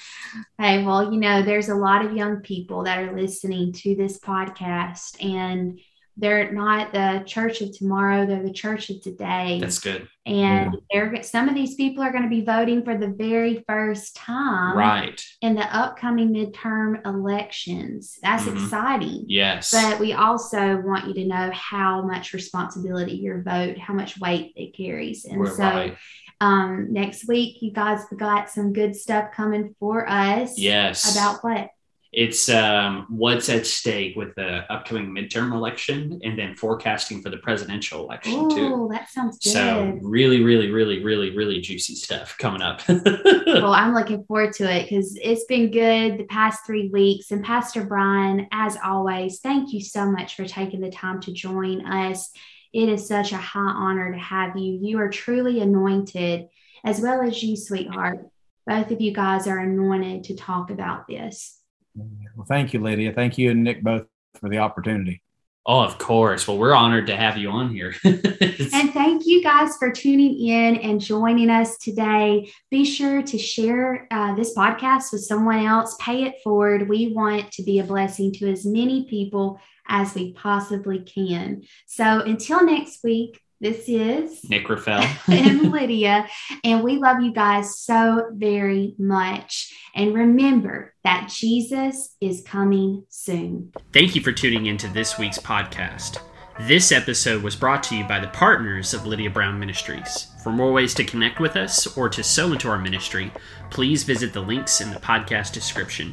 Hey, 0.58 0.85
well, 0.85 1.12
you 1.12 1.20
know, 1.20 1.42
there's 1.42 1.68
a 1.68 1.74
lot 1.74 2.04
of 2.04 2.16
young 2.16 2.40
people 2.40 2.85
that 2.85 2.98
are 2.98 3.16
listening 3.16 3.72
to 3.72 3.94
this 3.94 4.18
podcast, 4.18 5.22
and 5.24 5.78
they're 6.16 6.52
not 6.52 6.92
the 6.92 7.22
church 7.26 7.62
of 7.62 7.76
tomorrow 7.76 8.26
they're 8.26 8.42
the 8.42 8.52
church 8.52 8.90
of 8.90 9.00
today. 9.02 9.58
That's 9.61 9.78
good. 9.78 10.08
And 10.26 10.76
they're 10.92 11.22
some 11.22 11.48
of 11.48 11.54
these 11.54 11.74
people 11.74 12.02
are 12.04 12.12
going 12.12 12.22
to 12.22 12.28
be 12.28 12.44
voting 12.44 12.85
for 12.85 12.96
the 12.96 13.08
very 13.08 13.64
first 13.66 14.14
time 14.14 14.76
right. 14.76 15.24
in 15.40 15.54
the 15.54 15.76
upcoming 15.76 16.32
midterm 16.32 17.04
elections. 17.06 18.18
That's 18.22 18.44
mm-hmm. 18.44 18.62
exciting. 18.62 19.24
Yes. 19.28 19.70
But 19.70 19.98
we 19.98 20.12
also 20.12 20.80
want 20.82 21.08
you 21.08 21.14
to 21.14 21.24
know 21.24 21.50
how 21.52 22.02
much 22.02 22.35
responsibility 22.35 23.14
your 23.14 23.42
vote 23.42 23.78
how 23.78 23.94
much 23.94 24.18
weight 24.20 24.52
it 24.54 24.76
carries. 24.76 25.24
And 25.24 25.40
We're 25.40 25.56
so 25.56 25.62
right. 25.62 25.96
Um, 26.42 26.92
next 26.92 27.28
week 27.28 27.62
you 27.62 27.70
guys 27.70 28.00
got 28.16 28.50
some 28.50 28.72
good 28.72 28.96
stuff 28.96 29.33
coming 29.33 29.74
for 29.78 30.09
us 30.09 30.59
yes 30.59 31.16
about 31.16 31.42
what 31.42 31.70
it's 32.12 32.50
um, 32.50 33.07
what's 33.09 33.48
at 33.48 33.66
stake 33.66 34.16
with 34.16 34.35
the 34.35 34.70
upcoming 34.70 35.14
midterm 35.14 35.55
election 35.55 36.20
and 36.22 36.38
then 36.38 36.55
forecasting 36.55 37.22
for 37.22 37.31
the 37.31 37.38
presidential 37.38 38.05
election 38.05 38.35
Ooh, 38.35 38.50
too. 38.50 38.88
That 38.92 39.09
sounds 39.09 39.38
good. 39.38 39.50
So 39.50 39.98
really, 40.02 40.42
really, 40.42 40.70
really, 40.70 41.02
really, 41.02 41.35
really 41.35 41.62
juicy 41.62 41.94
stuff 41.94 42.37
coming 42.37 42.61
up. 42.61 42.83
well, 42.88 43.72
I'm 43.72 43.94
looking 43.94 44.24
forward 44.24 44.52
to 44.55 44.70
it 44.70 44.83
because 44.83 45.16
it's 45.22 45.46
been 45.46 45.70
good 45.70 46.18
the 46.18 46.26
past 46.28 46.66
three 46.66 46.90
weeks. 46.90 47.31
And 47.31 47.42
Pastor 47.42 47.83
Brian, 47.83 48.46
as 48.52 48.76
always, 48.85 49.40
thank 49.40 49.72
you 49.72 49.81
so 49.81 50.05
much 50.05 50.37
for 50.37 50.44
taking 50.44 50.83
the 50.83 50.90
time 50.90 51.18
to 51.22 51.33
join 51.33 51.87
us. 51.87 52.31
It 52.72 52.88
is 52.88 53.06
such 53.06 53.32
a 53.32 53.37
high 53.37 53.61
honor 53.61 54.12
to 54.12 54.18
have 54.18 54.56
you. 54.56 54.78
You 54.80 54.98
are 55.00 55.11
truly 55.11 55.61
anointed, 55.61 56.48
as 56.85 57.00
well 57.00 57.20
as 57.20 57.42
you, 57.42 57.56
sweetheart. 57.56 58.26
Both 58.66 58.90
of 58.90 59.00
you 59.00 59.12
guys 59.12 59.46
are 59.46 59.58
anointed 59.58 60.24
to 60.24 60.37
talk 60.37 60.70
about 60.70 61.06
this. 61.06 61.58
Well, 61.94 62.46
thank 62.48 62.72
you, 62.72 62.80
Lydia. 62.80 63.12
Thank 63.12 63.37
you 63.37 63.50
and 63.50 63.64
Nick 63.64 63.82
both 63.82 64.06
for 64.40 64.48
the 64.48 64.58
opportunity. 64.58 65.22
Oh, 65.64 65.81
of 65.81 65.96
course. 65.98 66.48
Well, 66.48 66.59
we're 66.59 66.75
honored 66.75 67.07
to 67.07 67.16
have 67.16 67.37
you 67.37 67.48
on 67.51 67.70
here. 67.70 67.94
and 68.05 68.92
thank 68.92 69.27
you 69.27 69.42
guys 69.44 69.77
for 69.77 69.92
tuning 69.92 70.37
in 70.48 70.77
and 70.79 71.01
joining 71.01 71.51
us 71.51 71.79
today. 71.79 72.51
Be 72.68 72.85
sure 72.85 73.22
to 73.22 73.38
share 73.38 74.09
uh, 74.11 74.35
this 74.35 74.57
podcast 74.57 75.12
with 75.12 75.22
someone 75.22 75.64
else, 75.64 75.96
pay 76.01 76.25
it 76.25 76.35
forward. 76.42 76.88
We 76.88 77.12
want 77.12 77.53
to 77.53 77.62
be 77.62 77.79
a 77.79 77.85
blessing 77.85 78.33
to 78.35 78.51
as 78.51 78.66
many 78.66 79.05
people 79.05 79.61
as 79.87 80.14
we 80.14 80.33
possibly 80.33 81.01
can. 81.01 81.62
So 81.87 82.22
until 82.22 82.64
next 82.64 83.05
week, 83.05 83.40
this 83.62 83.85
is 83.87 84.42
Nick 84.51 84.68
Rafael 84.68 85.09
and 85.29 85.70
Lydia, 85.70 86.27
and 86.64 86.83
we 86.83 86.98
love 86.98 87.22
you 87.22 87.33
guys 87.33 87.79
so 87.79 88.27
very 88.33 88.96
much. 88.98 89.72
And 89.94 90.12
remember 90.12 90.92
that 91.05 91.29
Jesus 91.33 92.16
is 92.20 92.42
coming 92.42 93.05
soon. 93.09 93.72
Thank 93.92 94.16
you 94.16 94.20
for 94.20 94.33
tuning 94.33 94.66
into 94.66 94.88
this 94.88 95.16
week's 95.16 95.38
podcast. 95.38 96.18
This 96.62 96.90
episode 96.90 97.42
was 97.42 97.55
brought 97.55 97.85
to 97.85 97.96
you 97.96 98.05
by 98.05 98.18
the 98.18 98.29
partners 98.29 98.94
of 98.94 99.07
Lydia 99.07 99.31
Brown 99.31 99.61
Ministries. 99.61 100.27
For 100.42 100.51
more 100.51 100.72
ways 100.72 100.92
to 100.94 101.05
connect 101.05 101.38
with 101.38 101.55
us 101.57 101.96
or 101.96 102.09
to 102.09 102.25
sow 102.25 102.53
into 102.53 102.68
our 102.68 102.79
ministry, 102.79 103.33
please 103.70 104.03
visit 104.03 104.33
the 104.33 104.40
links 104.40 104.81
in 104.81 104.90
the 104.90 105.01
podcast 105.01 105.53
description. 105.53 106.12